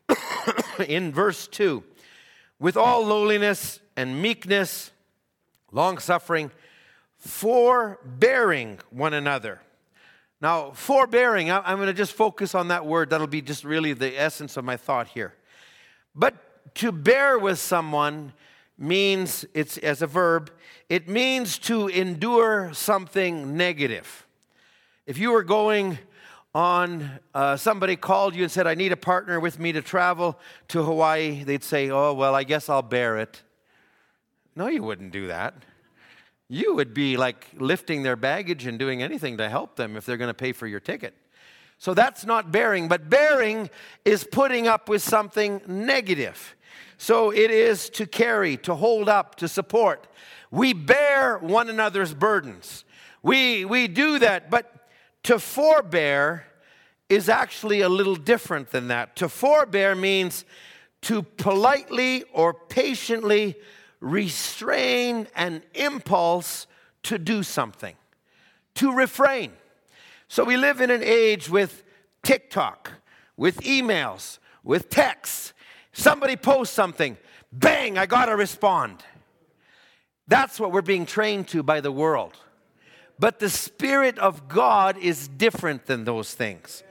[0.87, 1.83] in verse 2
[2.59, 4.91] with all lowliness and meekness,
[5.71, 6.51] long suffering,
[7.17, 9.61] forbearing one another.
[10.41, 13.09] Now, forbearing, I'm going to just focus on that word.
[13.09, 15.33] That'll be just really the essence of my thought here.
[16.13, 18.33] But to bear with someone
[18.77, 20.51] means, it's as a verb,
[20.89, 24.27] it means to endure something negative.
[25.05, 25.97] If you were going
[26.53, 30.37] on, uh, somebody called you and said, I need a partner with me to travel
[30.69, 33.41] to Hawaii, they'd say, Oh, well, I guess I'll bear it.
[34.55, 35.53] No, you wouldn't do that
[36.47, 40.17] you would be like lifting their baggage and doing anything to help them if they're
[40.17, 41.15] going to pay for your ticket.
[41.77, 43.69] So that's not bearing, but bearing
[44.05, 46.55] is putting up with something negative.
[46.97, 50.07] So it is to carry, to hold up, to support.
[50.51, 52.85] We bear one another's burdens.
[53.21, 54.89] We, we do that, but
[55.23, 56.45] to forbear
[57.09, 59.15] is actually a little different than that.
[59.17, 60.45] To forbear means
[61.01, 63.55] to politely or patiently
[63.99, 66.67] restrain an impulse
[67.03, 67.95] to do something,
[68.75, 69.51] to refrain.
[70.27, 71.83] So we live in an age with
[72.23, 72.91] TikTok,
[73.37, 75.53] with emails, with texts.
[75.93, 77.17] Somebody posts something,
[77.51, 79.03] bang, I gotta respond.
[80.27, 82.33] That's what we're being trained to by the world.
[83.17, 86.83] But the Spirit of God is different than those things.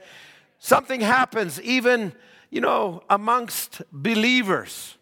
[0.57, 2.13] Something happens even,
[2.49, 4.97] you know, amongst believers.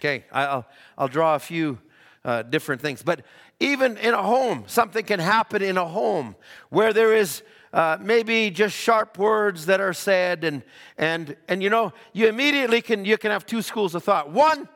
[0.00, 1.78] Okay, I'll, I'll draw a few
[2.24, 3.02] uh, different things.
[3.02, 3.20] But
[3.60, 6.36] even in a home, something can happen in a home
[6.70, 7.42] where there is
[7.74, 10.62] uh, maybe just sharp words that are said, and,
[10.96, 14.30] and, and you know, you immediately can, you can have two schools of thought.
[14.30, 14.66] One,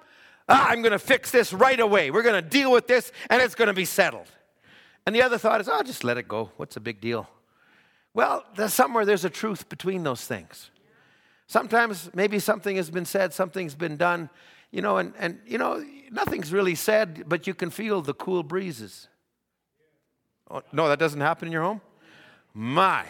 [0.46, 2.10] ah, I'm going to fix this right away.
[2.10, 4.26] We're going to deal with this, and it's going to be settled.
[5.06, 6.50] And the other thought is, oh, just let it go.
[6.58, 7.30] What's the big deal?
[8.12, 10.70] Well, there's somewhere there's a truth between those things.
[11.46, 14.28] Sometimes maybe something has been said, something's been done,
[14.74, 18.42] you know, and, and you know, nothing's really said, but you can feel the cool
[18.42, 19.06] breezes.
[20.50, 21.80] Oh, no, that doesn't happen in your home?
[22.52, 23.06] My.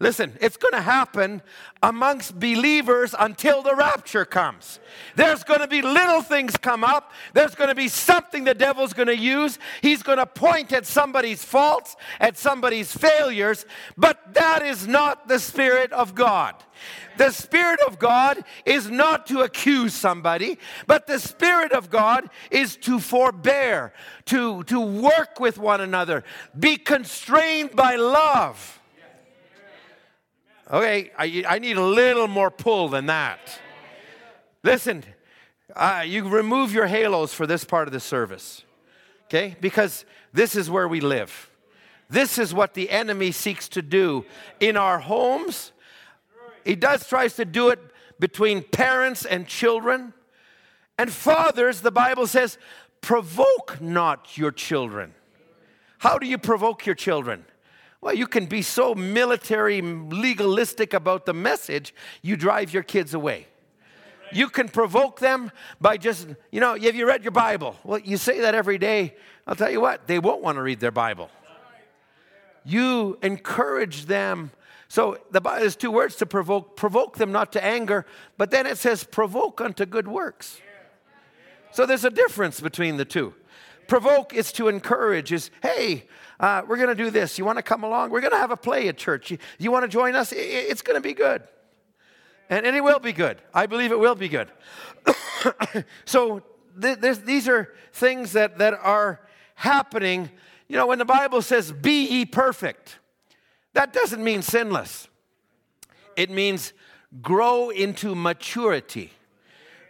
[0.00, 1.42] Listen, it's going to happen
[1.82, 4.78] amongst believers until the rapture comes.
[5.16, 7.10] There's going to be little things come up.
[7.34, 9.58] There's going to be something the devil's going to use.
[9.82, 15.40] He's going to point at somebody's faults, at somebody's failures, but that is not the
[15.40, 16.54] Spirit of God.
[17.16, 22.76] The Spirit of God is not to accuse somebody, but the Spirit of God is
[22.76, 23.92] to forbear,
[24.26, 26.22] to, to work with one another,
[26.56, 28.77] be constrained by love.
[30.70, 33.60] Okay, I, I need a little more pull than that.
[34.62, 35.02] Listen,
[35.74, 38.64] uh, you remove your halos for this part of the service.
[39.26, 39.56] Okay?
[39.60, 41.50] Because this is where we live.
[42.10, 44.24] This is what the enemy seeks to do
[44.60, 45.72] in our homes.
[46.64, 47.80] He does tries to do it
[48.18, 50.12] between parents and children.
[50.98, 52.58] And fathers, the Bible says,
[53.00, 55.14] provoke not your children.
[55.98, 57.44] How do you provoke your children?
[58.00, 63.48] Well, you can be so military, legalistic about the message, you drive your kids away.
[64.32, 67.76] You can provoke them by just, you know, have you read your Bible?
[67.82, 69.16] Well, you say that every day.
[69.46, 71.30] I'll tell you what, they won't want to read their Bible.
[72.64, 74.52] You encourage them.
[74.88, 78.66] So the Bible has two words to provoke provoke them not to anger, but then
[78.66, 80.60] it says provoke unto good works.
[81.72, 83.34] So there's a difference between the two.
[83.88, 86.04] Provoke is to encourage, is, hey,
[86.38, 87.38] uh, we're going to do this.
[87.38, 88.10] You want to come along?
[88.10, 89.30] We're going to have a play at church.
[89.30, 90.32] You, you want to join us?
[90.36, 91.42] It's going to be good.
[92.50, 93.38] And, and it will be good.
[93.52, 94.52] I believe it will be good.
[96.04, 96.42] so
[96.80, 100.30] th- these are things that, that are happening.
[100.68, 102.98] You know, when the Bible says, be ye perfect,
[103.72, 105.08] that doesn't mean sinless.
[106.14, 106.74] It means
[107.22, 109.12] grow into maturity.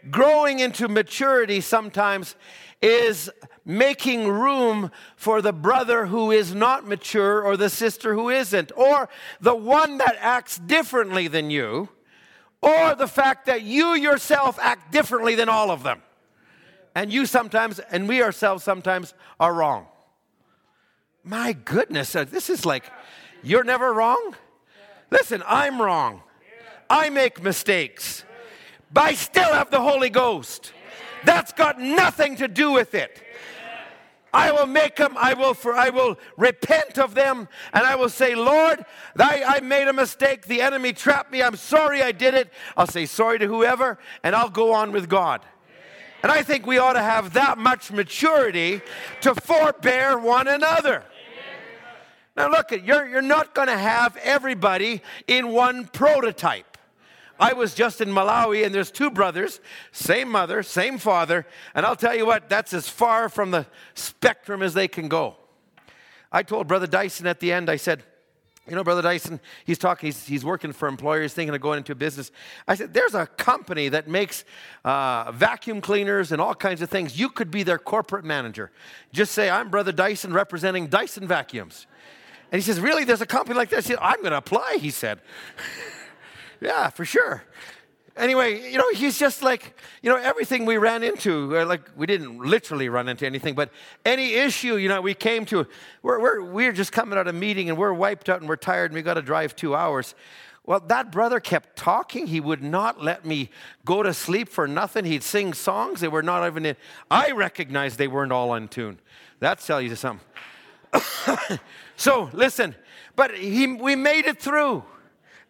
[0.08, 2.36] Growing into maturity sometimes
[2.80, 3.30] is
[3.68, 9.08] making room for the brother who is not mature or the sister who isn't, or
[9.40, 11.90] the one that acts differently than you,
[12.62, 16.02] or the fact that you yourself act differently than all of them.
[16.94, 19.86] And you sometimes, and we ourselves sometimes, are wrong.
[21.22, 22.84] My goodness, uh, this is like,
[23.42, 24.34] you're never wrong?
[25.10, 26.22] Listen, I'm wrong.
[26.88, 28.24] I make mistakes,
[28.90, 30.72] but I still have the Holy Ghost.
[31.24, 33.22] That's got nothing to do with it.
[34.38, 38.08] I will make them, I will, for, I will repent of them, and I will
[38.08, 38.84] say, Lord,
[39.18, 40.46] I, I made a mistake.
[40.46, 41.42] The enemy trapped me.
[41.42, 42.52] I'm sorry I did it.
[42.76, 45.40] I'll say sorry to whoever, and I'll go on with God.
[46.22, 48.80] And I think we ought to have that much maturity
[49.22, 51.02] to forbear one another.
[52.36, 56.77] Now, look, you're, you're not going to have everybody in one prototype.
[57.38, 59.60] I was just in Malawi and there's two brothers,
[59.92, 64.62] same mother, same father, and I'll tell you what, that's as far from the spectrum
[64.62, 65.36] as they can go.
[66.32, 68.02] I told Brother Dyson at the end, I said,
[68.68, 71.94] you know, Brother Dyson, he's talking, he's, he's working for employers, thinking of going into
[71.94, 72.30] business.
[72.66, 74.44] I said, there's a company that makes
[74.84, 77.18] uh, vacuum cleaners and all kinds of things.
[77.18, 78.70] You could be their corporate manager.
[79.10, 81.86] Just say, I'm Brother Dyson representing Dyson Vacuums.
[82.52, 83.04] And he says, Really?
[83.04, 85.20] There's a company like said, I'm going to apply, he said.
[86.60, 87.42] Yeah, for sure.
[88.16, 92.04] Anyway, you know, he's just like, you know, everything we ran into, uh, like we
[92.04, 93.70] didn't literally run into anything, but
[94.04, 95.68] any issue, you know, we came to,
[96.02, 98.56] we're, we're, we're just coming out of a meeting and we're wiped out and we're
[98.56, 100.16] tired and we got to drive two hours.
[100.66, 102.26] Well, that brother kept talking.
[102.26, 103.50] He would not let me
[103.84, 105.04] go to sleep for nothing.
[105.04, 106.00] He'd sing songs.
[106.00, 106.76] They were not even in.
[107.10, 108.98] I recognized they weren't all in tune.
[109.38, 110.26] That tells you something.
[111.96, 112.74] so listen,
[113.14, 114.82] but he, we made it through.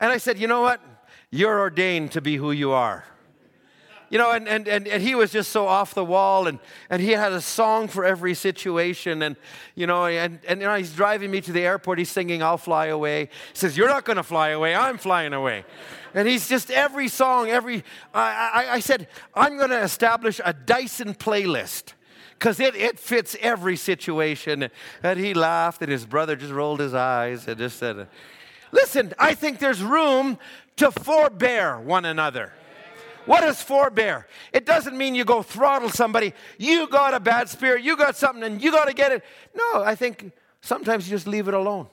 [0.00, 0.80] And I said, you know what?
[1.30, 3.04] You're ordained to be who you are.
[4.10, 6.58] You know, and, and, and, and he was just so off the wall, and,
[6.88, 9.20] and he had a song for every situation.
[9.20, 9.36] And,
[9.74, 11.98] you know, and, and you know, he's driving me to the airport.
[11.98, 13.24] He's singing, I'll fly away.
[13.52, 14.74] He says, You're not going to fly away.
[14.74, 15.64] I'm flying away.
[16.14, 17.84] And he's just every song, every.
[18.14, 21.92] I, I, I said, I'm going to establish a Dyson playlist
[22.38, 24.70] because it, it fits every situation.
[25.02, 28.08] And he laughed, and his brother just rolled his eyes and just said,
[28.72, 30.38] Listen, I think there's room
[30.78, 32.52] to forbear one another.
[33.26, 34.26] What is forbear?
[34.52, 36.32] It doesn't mean you go throttle somebody.
[36.56, 39.22] You got a bad spirit, you got something, and you got to get it.
[39.54, 41.88] No, I think sometimes you just leave it alone.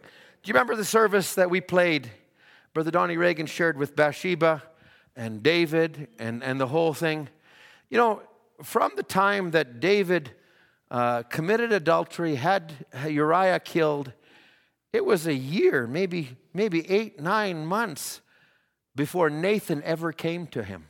[0.00, 2.10] Do you remember the service that we played?
[2.74, 4.62] Brother Donnie Reagan shared with Bathsheba
[5.14, 7.28] and David and, and the whole thing.
[7.88, 8.22] You know,
[8.62, 10.32] from the time that David
[10.90, 12.72] uh, committed adultery, had
[13.06, 14.12] Uriah killed,
[14.92, 18.20] it was a year, maybe, maybe eight, nine months
[18.94, 20.88] before Nathan ever came to him.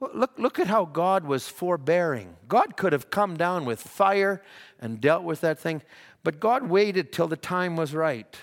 [0.00, 2.36] Look, look at how God was forbearing.
[2.48, 4.42] God could have come down with fire
[4.80, 5.82] and dealt with that thing,
[6.24, 8.34] but God waited till the time was right.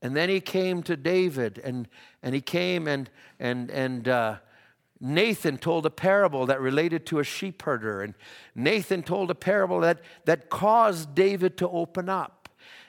[0.00, 1.88] And then he came to David, and,
[2.22, 4.36] and he came and, and, and uh,
[5.00, 8.14] Nathan told a parable that related to a sheep herder, and
[8.54, 12.37] Nathan told a parable that, that caused David to open up.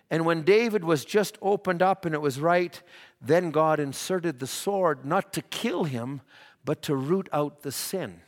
[0.10, 2.82] And when David was just opened up and it was right,
[3.22, 6.22] then God inserted the sword not to kill him,
[6.66, 8.22] but to root out the sin.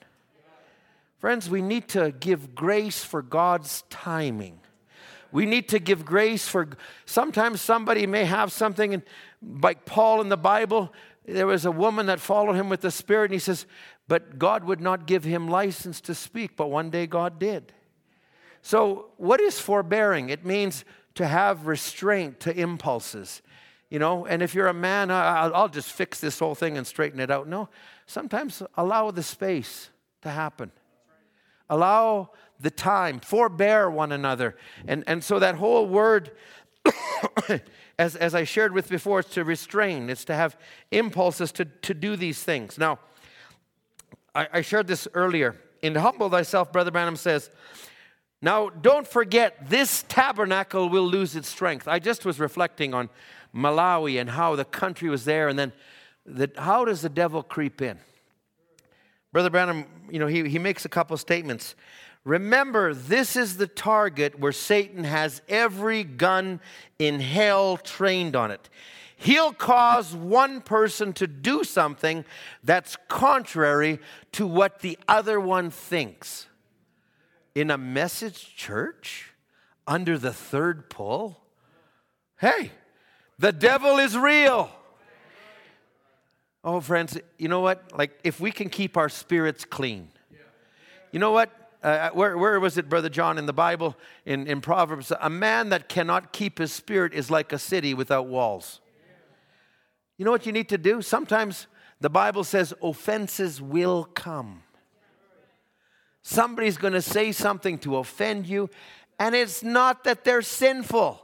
[1.17, 4.59] Friends, we need to give grace for God's timing.
[5.31, 6.69] We need to give grace for
[7.05, 9.03] sometimes somebody may have something, and
[9.41, 10.91] like Paul in the Bible,
[11.25, 13.65] there was a woman that followed him with the Spirit, and he says,
[14.07, 17.71] But God would not give him license to speak, but one day God did.
[18.61, 20.29] So, what is forbearing?
[20.29, 20.83] It means
[21.15, 23.41] to have restraint to impulses.
[23.89, 27.19] You know, and if you're a man, I'll just fix this whole thing and straighten
[27.19, 27.47] it out.
[27.47, 27.67] No,
[28.05, 29.89] sometimes allow the space
[30.21, 30.71] to happen.
[31.69, 34.55] Allow the time, forbear one another.
[34.87, 36.31] And, and so that whole word,
[37.99, 40.57] as, as I shared with before, it's to restrain, it's to have
[40.91, 42.77] impulses to, to do these things.
[42.77, 42.99] Now,
[44.33, 45.55] I, I shared this earlier.
[45.81, 47.49] In Humble Thyself, Brother Branham says,
[48.41, 51.87] now, don't forget, this tabernacle will lose its strength.
[51.87, 53.09] I just was reflecting on
[53.53, 55.71] Malawi and how the country was there, and then
[56.25, 57.99] the, how does the devil creep in?
[59.31, 61.75] Brother Branham, you know, he, he makes a couple statements.
[62.23, 66.61] Remember, this is the target where Satan has every gun
[66.97, 68.69] in hell trained on it.
[69.15, 72.25] He'll cause one person to do something
[72.63, 73.99] that's contrary
[74.31, 76.47] to what the other one thinks
[77.55, 79.31] in a message church
[79.87, 81.41] under the third pull?
[82.39, 82.71] Hey,
[83.37, 84.69] the devil is real.
[86.63, 87.97] Oh, friends, you know what?
[87.97, 90.09] Like, if we can keep our spirits clean,
[91.11, 91.49] you know what?
[91.81, 93.95] Uh, where, where was it, Brother John, in the Bible,
[94.25, 95.11] in, in Proverbs?
[95.19, 98.79] A man that cannot keep his spirit is like a city without walls.
[100.17, 101.01] You know what you need to do?
[101.01, 101.65] Sometimes
[101.99, 104.61] the Bible says offenses will come.
[106.23, 108.69] Somebody's going to say something to offend you,
[109.19, 111.21] and it's not that they're sinful.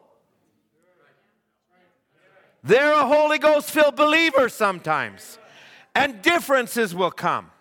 [2.63, 5.37] They're a Holy Ghost filled believer sometimes,
[5.95, 7.51] and differences will come.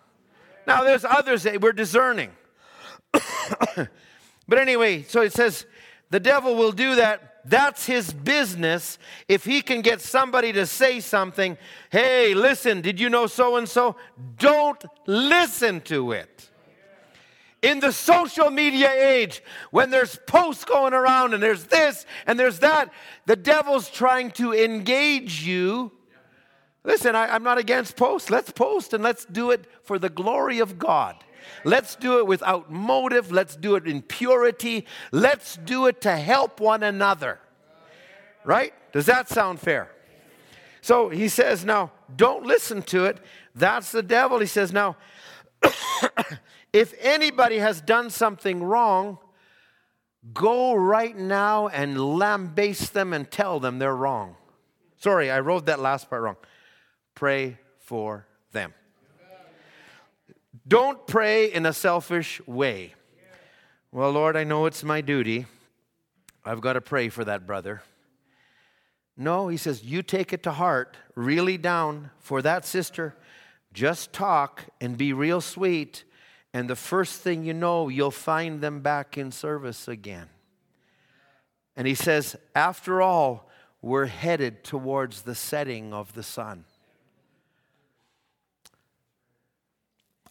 [0.65, 2.31] Now, there's others that we're discerning.
[3.11, 5.65] but anyway, so it says
[6.09, 7.41] the devil will do that.
[7.45, 8.99] That's his business.
[9.29, 11.57] If he can get somebody to say something,
[11.89, 13.95] hey, listen, did you know so and so?
[14.37, 16.49] Don't listen to it.
[17.61, 19.41] In the social media age,
[19.71, 22.93] when there's posts going around and there's this and there's that,
[23.25, 25.91] the devil's trying to engage you.
[26.83, 28.29] Listen, I, am not against posts.
[28.29, 31.15] Let's post and let's do it for the glory of God.
[31.63, 33.31] Let's do it without motive.
[33.31, 34.85] Let's do it in purity.
[35.11, 37.39] Let's do it to help one another.
[38.45, 38.73] Right?
[38.93, 39.91] Does that sound fair?
[40.81, 43.17] So he says, now, don't listen to it.
[43.53, 44.39] That's the devil.
[44.39, 44.95] He says, now,
[46.77, 49.17] if anybody has done something wrong,
[50.33, 54.35] go right now and lambaste them and tell them they're wrong.
[54.97, 56.37] Sorry, I wrote that last part wrong.
[57.15, 58.73] Pray for them.
[60.67, 62.93] Don't pray in a selfish way.
[63.91, 65.45] Well, Lord, I know it's my duty.
[66.45, 67.81] I've got to pray for that brother.
[69.15, 73.15] No, he says, you take it to heart, really down for that sister.
[73.73, 76.03] Just talk and be real sweet.
[76.53, 80.29] And the first thing you know, you'll find them back in service again.
[81.75, 83.49] And he says, after all,
[83.81, 86.65] we're headed towards the setting of the sun.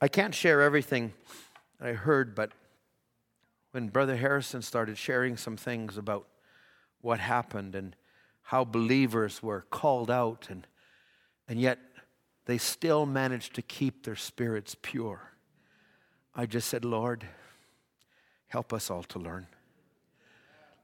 [0.00, 1.14] I can't share everything
[1.80, 2.50] I heard, but
[3.70, 6.26] when Brother Harrison started sharing some things about
[7.00, 7.94] what happened and
[8.42, 10.66] how believers were called out, and,
[11.48, 11.78] and yet
[12.46, 15.32] they still managed to keep their spirits pure,
[16.36, 17.26] I just said, Lord,
[18.48, 19.48] help us all to learn.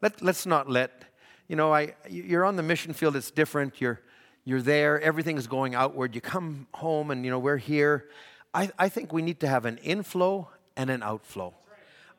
[0.00, 1.04] Let, let's not let,
[1.46, 3.80] you know, I, you're on the mission field, it's different.
[3.80, 4.00] You're,
[4.44, 6.16] you're there, everything's going outward.
[6.16, 8.08] You come home, and, you know, we're here
[8.54, 11.54] I, I think we need to have an inflow and an outflow.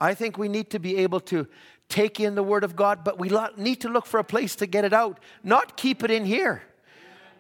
[0.02, 1.48] I think we need to be able to
[1.90, 4.66] take in the Word of God, but we need to look for a place to
[4.66, 6.64] get it out, not keep it in here.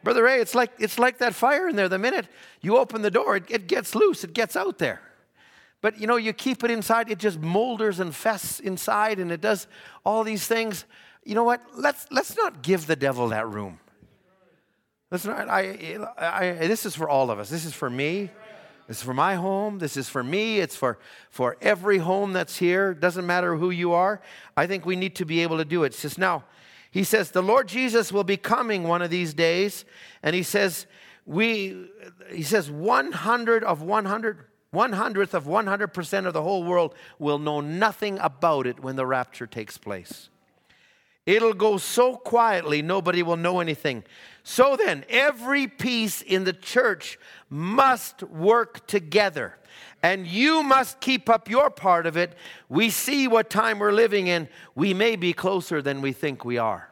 [0.03, 1.89] Brother Ray, it's like, it's like that fire in there.
[1.89, 2.27] The minute
[2.61, 5.01] you open the door, it, it gets loose, it gets out there.
[5.84, 9.41] But you know, you keep it inside, it just molders and fests inside, and it
[9.41, 9.67] does
[10.05, 10.86] all these things.
[11.25, 11.61] You know what?
[11.75, 13.81] Let's, let's not give the devil that room.
[15.11, 17.49] Let's not, I, I, this is for all of us.
[17.49, 18.29] This is for me.
[18.88, 19.77] This is for my home.
[19.77, 20.59] This is for me.
[20.59, 22.93] It's for, for every home that's here.
[22.93, 24.21] Doesn't matter who you are.
[24.55, 25.88] I think we need to be able to do it.
[25.88, 26.45] It says, now,
[26.91, 29.84] he says, the Lord Jesus will be coming one of these days.
[30.23, 30.86] And he says,
[31.25, 31.89] we,
[32.31, 38.17] he says, 100 of 100, 100th of 100% of the whole world will know nothing
[38.19, 40.30] about it when the rapture takes place.
[41.26, 44.03] It'll go so quietly, nobody will know anything.
[44.43, 47.17] So then, every piece in the church
[47.49, 49.57] must work together.
[50.01, 52.36] And you must keep up your part of it.
[52.67, 54.49] We see what time we're living in.
[54.76, 56.89] We may be closer than we think we are.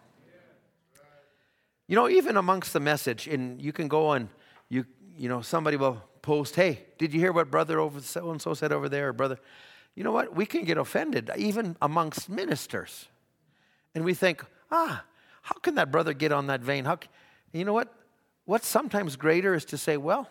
[1.88, 4.30] You know, even amongst the message, and you can go and
[4.70, 4.86] you,
[5.18, 8.54] you know, somebody will post, hey, did you hear what brother over so and so
[8.54, 9.40] said over there, or brother?
[9.96, 10.36] You know what?
[10.36, 13.08] We can get offended even amongst ministers.
[13.94, 15.04] And we think, ah,
[15.42, 16.86] how can that brother get on that vein?
[16.86, 17.10] How can,
[17.52, 17.94] you know what?
[18.46, 20.30] What's sometimes greater is to say, well,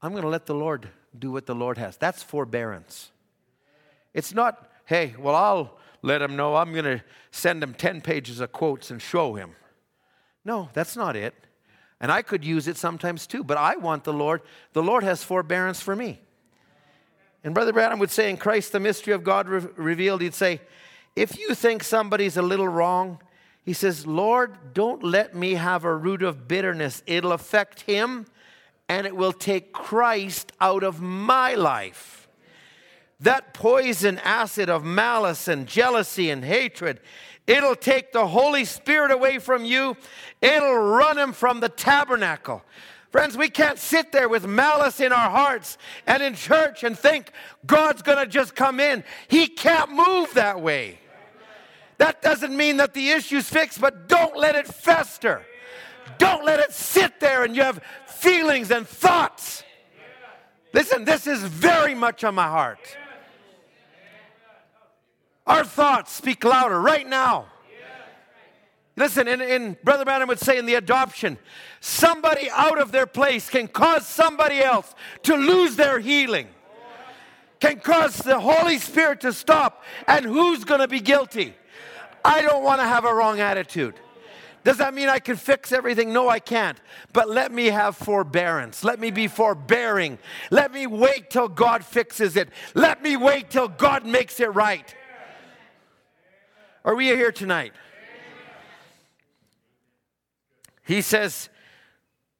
[0.00, 1.96] I'm going to let the Lord do what the Lord has.
[1.96, 3.10] That's forbearance.
[4.14, 8.40] It's not, hey, well, I'll let him know I'm going to send him 10 pages
[8.40, 9.52] of quotes and show him.
[10.44, 11.34] No, that's not it.
[12.02, 14.42] And I could use it sometimes too, but I want the Lord.
[14.72, 16.20] The Lord has forbearance for me.
[17.44, 20.60] And Brother Branham would say in Christ, the mystery of God re- revealed, he'd say,
[21.14, 23.20] if you think somebody's a little wrong,
[23.64, 27.02] he says, Lord, don't let me have a root of bitterness.
[27.06, 28.26] It'll affect him
[28.88, 32.28] and it will take Christ out of my life.
[33.20, 36.98] That poison acid of malice and jealousy and hatred,
[37.46, 39.96] it'll take the Holy Spirit away from you.
[40.40, 42.62] It'll run him from the tabernacle.
[43.10, 45.76] Friends, we can't sit there with malice in our hearts
[46.06, 47.30] and in church and think
[47.66, 49.04] God's going to just come in.
[49.28, 50.98] He can't move that way.
[51.98, 55.44] That doesn't mean that the issue's fixed, but don't let it fester.
[56.18, 59.62] Don't let it sit there and you have feelings and thoughts.
[60.72, 62.96] Listen, this is very much on my heart.
[65.46, 67.46] Our thoughts speak louder right now.
[68.96, 71.38] Listen, in, in Brother Branham would say in the adoption,
[71.80, 76.46] somebody out of their place can cause somebody else to lose their healing,
[77.58, 81.54] can cause the Holy Spirit to stop, and who's going to be guilty?
[82.24, 83.94] I don't want to have a wrong attitude.
[84.64, 86.12] Does that mean I can fix everything?
[86.12, 86.78] No, I can't.
[87.12, 88.84] But let me have forbearance.
[88.84, 90.18] Let me be forbearing.
[90.50, 92.50] Let me wait till God fixes it.
[92.74, 94.94] Let me wait till God makes it right.
[96.84, 97.72] Are we here tonight?
[100.84, 101.48] He says,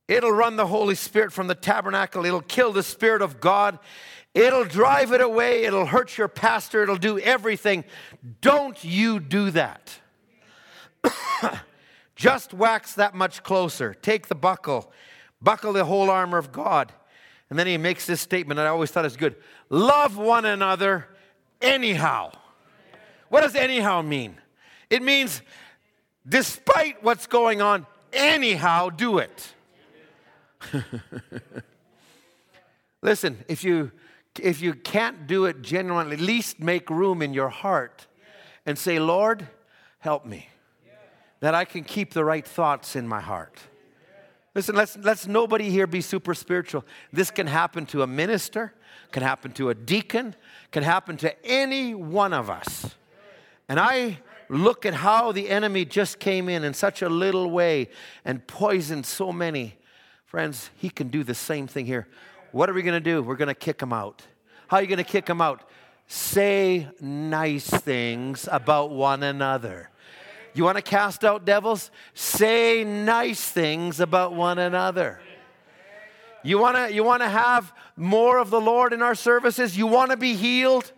[0.08, 2.26] It'll run the Holy Spirit from the tabernacle.
[2.26, 3.78] It'll kill the Spirit of God.
[4.34, 5.64] It'll drive it away.
[5.64, 6.82] It'll hurt your pastor.
[6.82, 7.84] It'll do everything.
[8.40, 9.98] Don't you do that.
[12.16, 13.94] Just wax that much closer.
[13.94, 14.92] Take the buckle,
[15.40, 16.92] buckle the whole armor of God.
[17.48, 19.36] And then he makes this statement that I always thought is good
[19.68, 21.06] love one another
[21.60, 22.32] anyhow.
[23.32, 24.36] What does anyhow mean?
[24.90, 25.40] It means
[26.28, 29.54] despite what's going on, anyhow do it.
[33.02, 33.90] Listen, if you
[34.38, 38.06] if you can't do it genuinely, at least make room in your heart
[38.66, 39.48] and say, Lord,
[40.00, 40.50] help me.
[41.40, 43.58] That I can keep the right thoughts in my heart.
[44.54, 46.84] Listen, let's, let's nobody here be super spiritual.
[47.14, 48.74] This can happen to a minister,
[49.10, 50.36] can happen to a deacon,
[50.70, 52.94] can happen to any one of us.
[53.72, 54.18] And I
[54.50, 57.88] look at how the enemy just came in in such a little way
[58.22, 59.78] and poisoned so many.
[60.26, 62.06] Friends, he can do the same thing here.
[62.50, 63.22] What are we going to do?
[63.22, 64.26] We're going to kick him out.
[64.68, 65.70] How are you going to kick him out?
[66.06, 69.88] Say nice things about one another.
[70.52, 71.90] You want to cast out devils?
[72.12, 75.18] Say nice things about one another.
[76.44, 79.78] You want to you want to have more of the Lord in our services?
[79.78, 80.92] You want to be healed?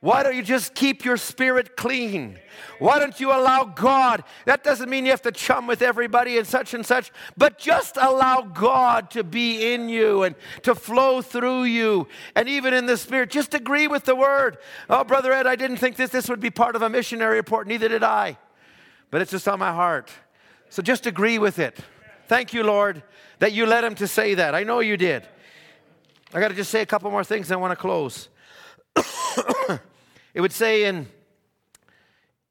[0.00, 2.38] Why don't you just keep your spirit clean?
[2.78, 4.24] Why don't you allow God?
[4.46, 7.98] That doesn't mean you have to chum with everybody and such and such, but just
[7.98, 12.08] allow God to be in you and to flow through you.
[12.34, 14.56] And even in the spirit, just agree with the word.
[14.88, 17.66] Oh, Brother Ed, I didn't think this, this would be part of a missionary report,
[17.66, 18.38] neither did I.
[19.10, 20.10] But it's just on my heart.
[20.70, 21.78] So just agree with it.
[22.26, 23.02] Thank you, Lord,
[23.38, 24.54] that you led him to say that.
[24.54, 25.28] I know you did.
[26.32, 28.30] I got to just say a couple more things and I want to close.
[30.34, 31.08] It would say in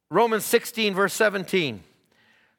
[0.10, 1.84] Romans 16, verse 17,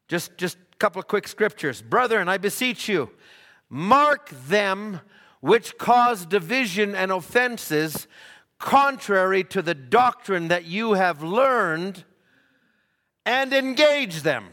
[0.09, 1.83] just, just a couple of quick scriptures.
[1.83, 3.11] Brethren, I beseech you,
[3.69, 5.01] mark them
[5.41, 8.07] which cause division and offenses
[8.59, 12.05] contrary to the doctrine that you have learned
[13.25, 14.49] and engage them.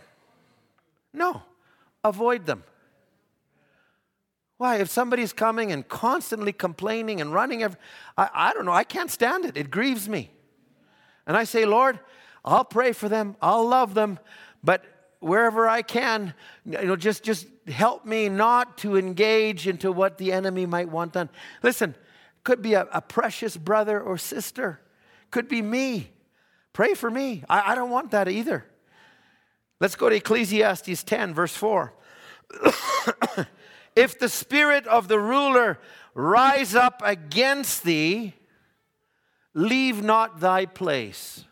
[1.14, 1.44] No,
[2.04, 2.64] avoid them.
[4.58, 4.78] Why?
[4.78, 7.80] If somebody's coming and constantly complaining and running, every,
[8.18, 9.56] I, I don't know, I can't stand it.
[9.56, 10.32] It grieves me.
[11.28, 12.00] And I say, Lord,
[12.44, 14.18] I'll pray for them, I'll love them,
[14.64, 14.84] but
[15.20, 16.34] wherever I can,
[16.66, 21.14] you know, just, just help me not to engage into what the enemy might want
[21.14, 21.30] done.
[21.62, 21.96] Listen,
[22.44, 24.80] could be a, a precious brother or sister,
[25.30, 26.12] could be me.
[26.72, 27.44] Pray for me.
[27.50, 28.66] I, I don't want that either.
[29.80, 31.94] Let's go to Ecclesiastes 10, verse 4.
[33.96, 35.80] if the spirit of the ruler
[36.14, 38.34] rise up against thee,
[39.58, 41.44] Leave not thy place.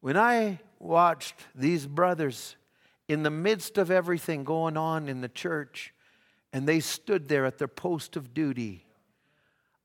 [0.00, 2.54] When I watched these brothers
[3.08, 5.92] in the midst of everything going on in the church,
[6.52, 8.86] and they stood there at their post of duty,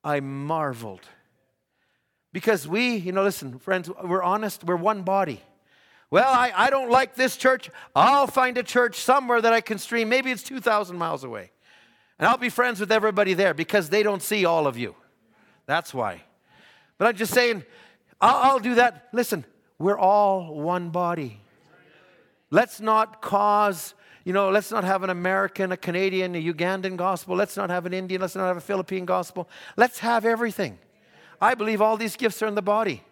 [0.04, 1.02] I marveled.
[2.32, 5.42] Because we, you know, listen, friends, we're honest, we're one body.
[6.12, 7.72] Well, I, I don't like this church.
[7.96, 10.08] I'll find a church somewhere that I can stream.
[10.08, 11.50] Maybe it's 2,000 miles away.
[12.20, 14.94] And I'll be friends with everybody there because they don't see all of you.
[15.66, 16.22] That's why.
[16.98, 17.64] But I'm just saying,
[18.22, 19.10] I'll, I'll do that.
[19.12, 19.46] Listen,
[19.80, 21.40] we're all one body.
[22.52, 27.36] Let's not cause, you know, let's not have an American, a Canadian, a Ugandan gospel.
[27.36, 28.22] Let's not have an Indian.
[28.22, 29.50] Let's not have a Philippine gospel.
[29.76, 30.78] Let's have everything.
[31.42, 33.04] I believe all these gifts are in the body.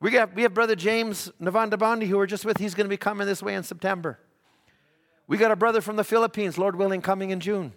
[0.00, 2.58] We, got, we have Brother James Navandabandi, who we're just with.
[2.58, 4.18] He's going to be coming this way in September.
[5.26, 7.72] We got a brother from the Philippines, Lord willing, coming in June.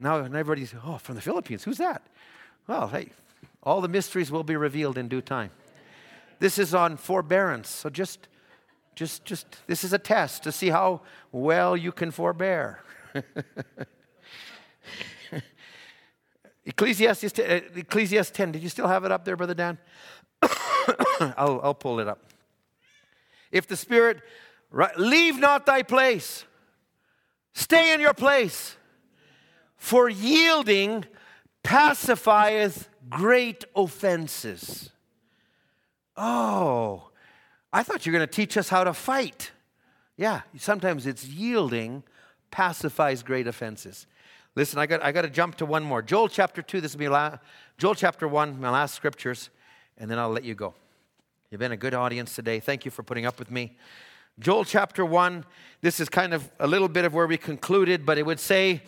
[0.00, 2.02] Now everybody's, oh, from the Philippines, who's that?
[2.66, 3.10] Well, hey,
[3.62, 5.50] all the mysteries will be revealed in due time.
[6.38, 8.28] This is on forbearance, so just,
[8.94, 11.00] just, just, this is a test to see how
[11.32, 12.82] well you can forbear.
[16.64, 19.78] Ecclesiastes, 10, uh, Ecclesiastes 10, did you still have it up there, Brother Dan?
[20.42, 22.20] I'll, I'll pull it up.
[23.50, 24.20] If the Spirit,
[24.96, 26.44] leave not thy place,
[27.54, 28.76] stay in your place,
[29.76, 31.04] for yielding
[31.62, 34.90] pacifieth great offenses.
[36.16, 37.10] Oh,
[37.72, 39.52] I thought you were going to teach us how to fight.
[40.16, 42.02] Yeah, sometimes it's yielding
[42.50, 44.06] pacifies great offenses.
[44.56, 46.02] Listen, I got, I got to jump to one more.
[46.02, 47.38] Joel chapter 2, this will be
[47.78, 49.50] Joel chapter 1, my last scriptures
[49.98, 50.74] and then I'll let you go.
[51.50, 52.60] You've been a good audience today.
[52.60, 53.76] Thank you for putting up with me.
[54.38, 55.44] Joel chapter 1,
[55.80, 58.82] this is kind of a little bit of where we concluded, but it would say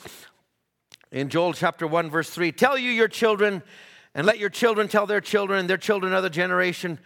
[1.10, 3.62] in Joel chapter 1, verse 3 Tell you your children,
[4.14, 6.98] and let your children tell their children, and their children other generation,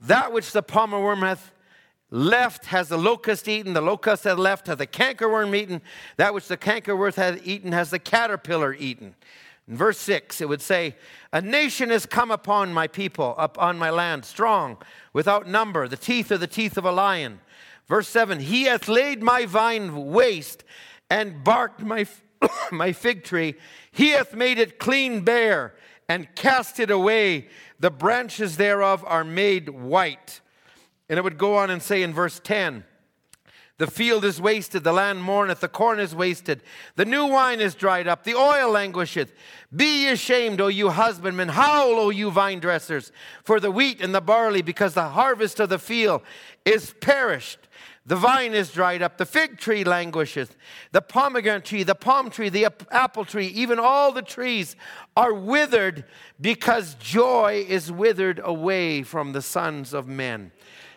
[0.00, 1.52] that which the palmer worm hath
[2.10, 5.80] left has the locust eaten, the locust hath left hath the cankerworm eaten,
[6.16, 9.14] that which the cankerworm hath eaten has the caterpillar eaten.
[9.68, 10.96] In verse 6, it would say,
[11.32, 14.78] A nation has come upon my people, upon my land, strong,
[15.12, 15.86] without number.
[15.86, 17.40] The teeth are the teeth of a lion.
[17.86, 20.64] Verse 7, He hath laid my vine waste
[21.08, 22.06] and barked my,
[22.72, 23.54] my fig tree.
[23.92, 25.74] He hath made it clean bare
[26.10, 27.46] and cast it away.
[27.78, 30.40] The branches thereof are made white.
[31.08, 32.82] And it would go on and say in verse 10,
[33.78, 36.62] the field is wasted, the land mourneth, the corn is wasted,
[36.96, 39.32] the new wine is dried up, the oil languisheth.
[39.74, 43.12] Be ye ashamed, O you husbandmen, howl, O you vine dressers,
[43.44, 46.22] for the wheat and the barley, because the harvest of the field
[46.64, 47.59] is perished.
[48.10, 50.56] The vine is dried up, the fig tree languisheth,
[50.90, 54.74] the pomegranate tree, the palm tree, the apple tree, even all the trees
[55.16, 56.04] are withered
[56.40, 60.50] because joy is withered away from the sons of men.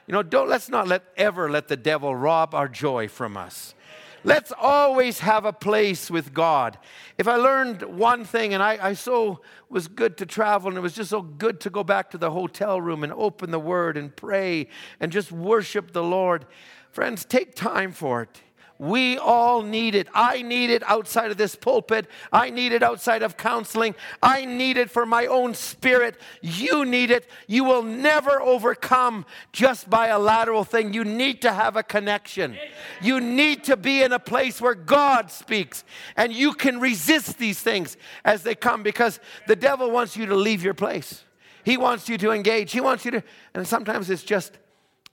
[0.08, 3.76] You know, don't, let's not let, ever let the devil rob our joy from us.
[4.24, 6.80] Let's always have a place with God.
[7.20, 10.82] If I learned one thing, and I, I so was good to travel, and it
[10.82, 13.98] was just so good to go back to the hotel room and open the Word
[13.98, 14.70] and pray
[15.00, 16.48] and just worship the Lord.
[16.94, 18.42] Friends, take time for it.
[18.78, 20.08] We all need it.
[20.14, 22.08] I need it outside of this pulpit.
[22.32, 23.96] I need it outside of counseling.
[24.22, 26.20] I need it for my own spirit.
[26.42, 27.28] You need it.
[27.48, 30.94] You will never overcome just by a lateral thing.
[30.94, 32.58] You need to have a connection.
[33.02, 35.84] You need to be in a place where God speaks
[36.16, 40.36] and you can resist these things as they come because the devil wants you to
[40.36, 41.24] leave your place.
[41.64, 42.72] He wants you to engage.
[42.72, 43.24] He wants you to,
[43.56, 44.60] and sometimes it's just,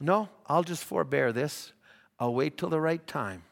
[0.00, 1.72] no, I'll just forbear this.
[2.18, 3.42] I'll wait till the right time.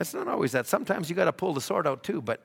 [0.00, 0.66] It's not always that.
[0.66, 2.44] Sometimes you got to pull the sword out too, but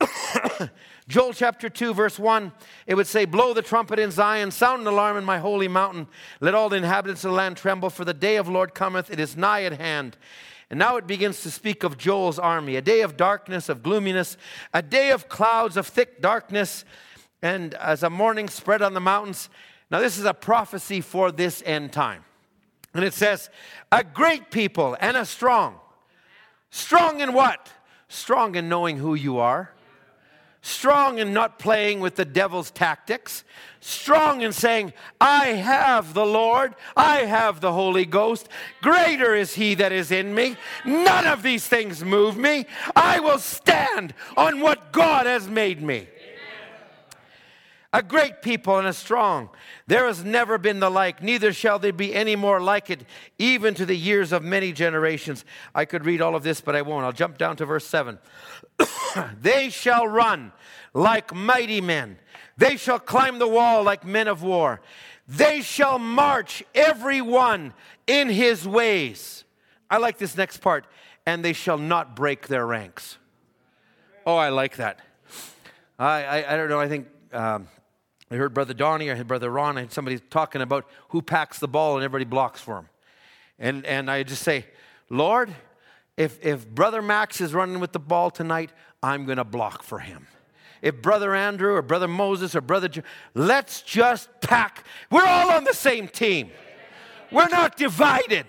[1.08, 2.52] Joel chapter 2, verse 1,
[2.86, 6.06] it would say, Blow the trumpet in Zion, sound an alarm in my holy mountain.
[6.40, 9.10] Let all the inhabitants of the land tremble, for the day of the Lord cometh,
[9.10, 10.16] it is nigh at hand.
[10.70, 14.36] And now it begins to speak of Joel's army a day of darkness, of gloominess,
[14.72, 16.84] a day of clouds, of thick darkness,
[17.42, 19.50] and as a morning spread on the mountains.
[19.92, 22.24] Now, this is a prophecy for this end time.
[22.94, 23.50] And it says,
[23.92, 25.78] A great people and a strong
[26.72, 27.70] Strong in what?
[28.08, 29.70] Strong in knowing who you are.
[30.62, 33.44] Strong in not playing with the devil's tactics.
[33.80, 36.74] Strong in saying, I have the Lord.
[36.96, 38.48] I have the Holy Ghost.
[38.80, 40.56] Greater is he that is in me.
[40.86, 42.64] None of these things move me.
[42.96, 46.08] I will stand on what God has made me
[47.92, 49.50] a great people and a strong.
[49.86, 53.04] There has never been the like, neither shall there be any more like it,
[53.38, 55.44] even to the years of many generations.
[55.74, 57.04] I could read all of this, but I won't.
[57.04, 58.18] I'll jump down to verse 7.
[59.40, 60.52] they shall run
[60.94, 62.18] like mighty men,
[62.56, 64.80] they shall climb the wall like men of war.
[65.28, 67.72] They shall march every one
[68.06, 69.44] in his ways.
[69.88, 70.86] I like this next part.
[71.24, 73.16] And they shall not break their ranks.
[74.26, 74.98] Oh, I like that.
[75.98, 76.80] I, I, I don't know.
[76.80, 77.68] I think um,
[78.32, 81.58] I heard Brother Donnie, I heard Brother Ron, I had somebody talking about who packs
[81.58, 82.88] the ball and everybody blocks for him.
[83.58, 84.64] And, and I just say,
[85.10, 85.54] Lord,
[86.16, 88.72] if, if Brother Max is running with the ball tonight,
[89.02, 90.28] I'm going to block for him.
[90.80, 93.02] If Brother Andrew or Brother Moses or Brother, jo-
[93.34, 94.86] let's just pack.
[95.10, 96.52] We're all on the same team.
[97.30, 98.46] We're not divided.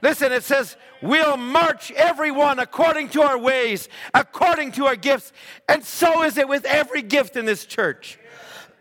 [0.00, 5.30] Listen, it says, we'll march everyone according to our ways, according to our gifts.
[5.68, 8.18] And so is it with every gift in this church.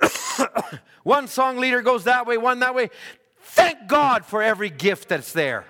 [1.03, 2.89] one song leader goes that way, one that way.
[3.41, 5.65] Thank God for every gift that's there.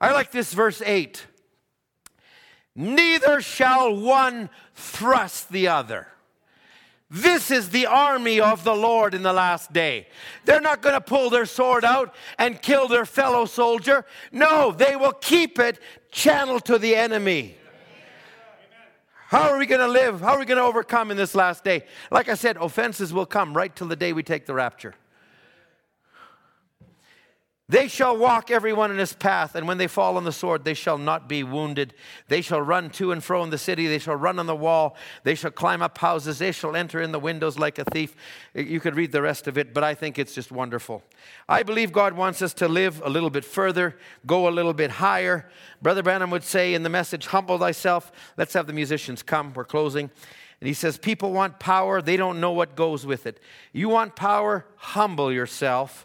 [0.00, 1.26] I like this verse 8.
[2.74, 6.06] Neither shall one thrust the other.
[7.10, 10.06] This is the army of the Lord in the last day.
[10.44, 14.04] They're not going to pull their sword out and kill their fellow soldier.
[14.30, 15.80] No, they will keep it
[16.12, 17.56] channeled to the enemy.
[19.30, 20.20] How are we going to live?
[20.20, 21.84] How are we going to overcome in this last day?
[22.10, 24.96] Like I said, offenses will come right till the day we take the rapture.
[27.70, 30.74] They shall walk everyone in his path, and when they fall on the sword, they
[30.74, 31.94] shall not be wounded.
[32.26, 33.86] They shall run to and fro in the city.
[33.86, 34.96] They shall run on the wall.
[35.22, 36.40] They shall climb up houses.
[36.40, 38.16] They shall enter in the windows like a thief.
[38.54, 41.04] You could read the rest of it, but I think it's just wonderful.
[41.48, 44.90] I believe God wants us to live a little bit further, go a little bit
[44.90, 45.48] higher.
[45.80, 48.10] Brother Branham would say in the message, Humble thyself.
[48.36, 49.52] Let's have the musicians come.
[49.54, 50.10] We're closing.
[50.60, 53.38] And he says, People want power, they don't know what goes with it.
[53.72, 54.66] You want power?
[54.74, 56.04] Humble yourself.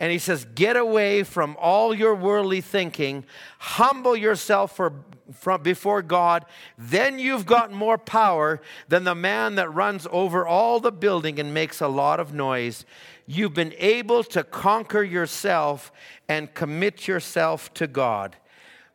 [0.00, 3.24] And he says, Get away from all your worldly thinking,
[3.58, 4.92] humble yourself for,
[5.32, 6.44] from, before God.
[6.76, 11.54] Then you've got more power than the man that runs over all the building and
[11.54, 12.84] makes a lot of noise.
[13.26, 15.92] You've been able to conquer yourself
[16.28, 18.36] and commit yourself to God.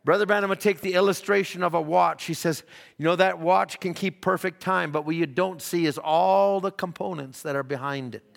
[0.04, 2.24] Brother Branham would take the illustration of a watch.
[2.24, 2.62] He says,
[2.96, 6.60] You know, that watch can keep perfect time, but what you don't see is all
[6.60, 8.29] the components that are behind it.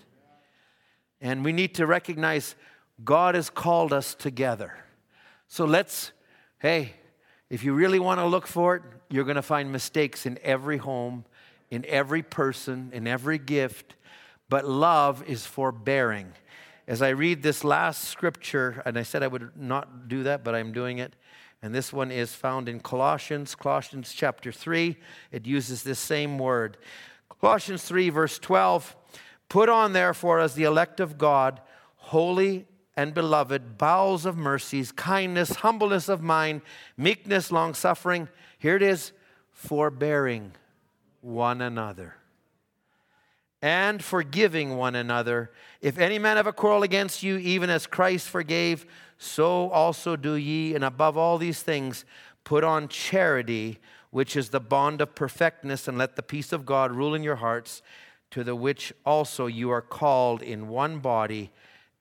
[1.24, 2.54] And we need to recognize
[3.02, 4.76] God has called us together.
[5.48, 6.12] So let's,
[6.58, 6.92] hey,
[7.48, 10.76] if you really want to look for it, you're going to find mistakes in every
[10.76, 11.24] home,
[11.70, 13.94] in every person, in every gift.
[14.50, 16.30] But love is forbearing.
[16.86, 20.54] As I read this last scripture, and I said I would not do that, but
[20.54, 21.16] I'm doing it.
[21.62, 24.98] And this one is found in Colossians, Colossians chapter 3.
[25.32, 26.76] It uses this same word.
[27.40, 28.94] Colossians 3, verse 12.
[29.48, 31.60] Put on, therefore, as the elect of God,
[31.96, 32.66] holy
[32.96, 36.62] and beloved, bowels of mercies, kindness, humbleness of mind,
[36.96, 38.28] meekness, long suffering.
[38.58, 39.12] Here it is
[39.52, 40.52] forbearing
[41.20, 42.16] one another
[43.64, 45.50] and forgiving one another.
[45.80, 48.84] If any man have a quarrel against you, even as Christ forgave,
[49.16, 50.74] so also do ye.
[50.74, 52.04] And above all these things,
[52.44, 53.78] put on charity,
[54.10, 57.36] which is the bond of perfectness, and let the peace of God rule in your
[57.36, 57.80] hearts
[58.34, 61.52] to the which also you are called in one body,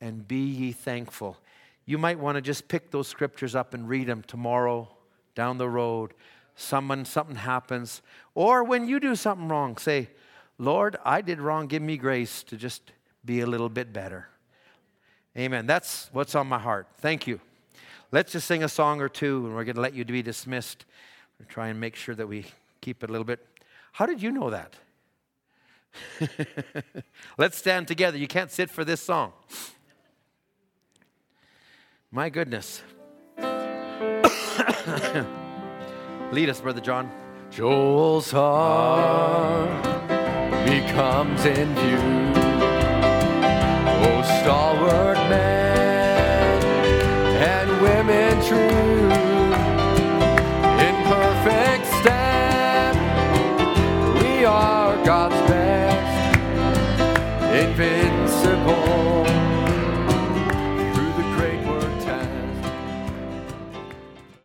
[0.01, 1.37] and be ye thankful.
[1.85, 4.89] You might want to just pick those scriptures up and read them tomorrow,
[5.35, 6.15] down the road.
[6.55, 8.01] Someone, something happens.
[8.33, 10.09] Or when you do something wrong, say,
[10.57, 11.67] Lord, I did wrong.
[11.67, 12.81] Give me grace to just
[13.23, 14.27] be a little bit better.
[15.37, 15.67] Amen.
[15.67, 16.87] That's what's on my heart.
[16.97, 17.39] Thank you.
[18.11, 20.85] Let's just sing a song or two, and we're going to let you be dismissed.
[21.55, 22.45] And make sure that we
[22.81, 23.45] keep it a little bit.
[23.91, 24.73] How did you know that?
[27.37, 28.17] Let's stand together.
[28.17, 29.33] You can't sit for this song.
[32.11, 32.83] My goodness.
[36.31, 37.11] Lead us, Brother John.
[37.49, 39.83] Joel's heart
[40.65, 41.97] becomes in view.
[44.05, 45.52] Oh, stalwart man.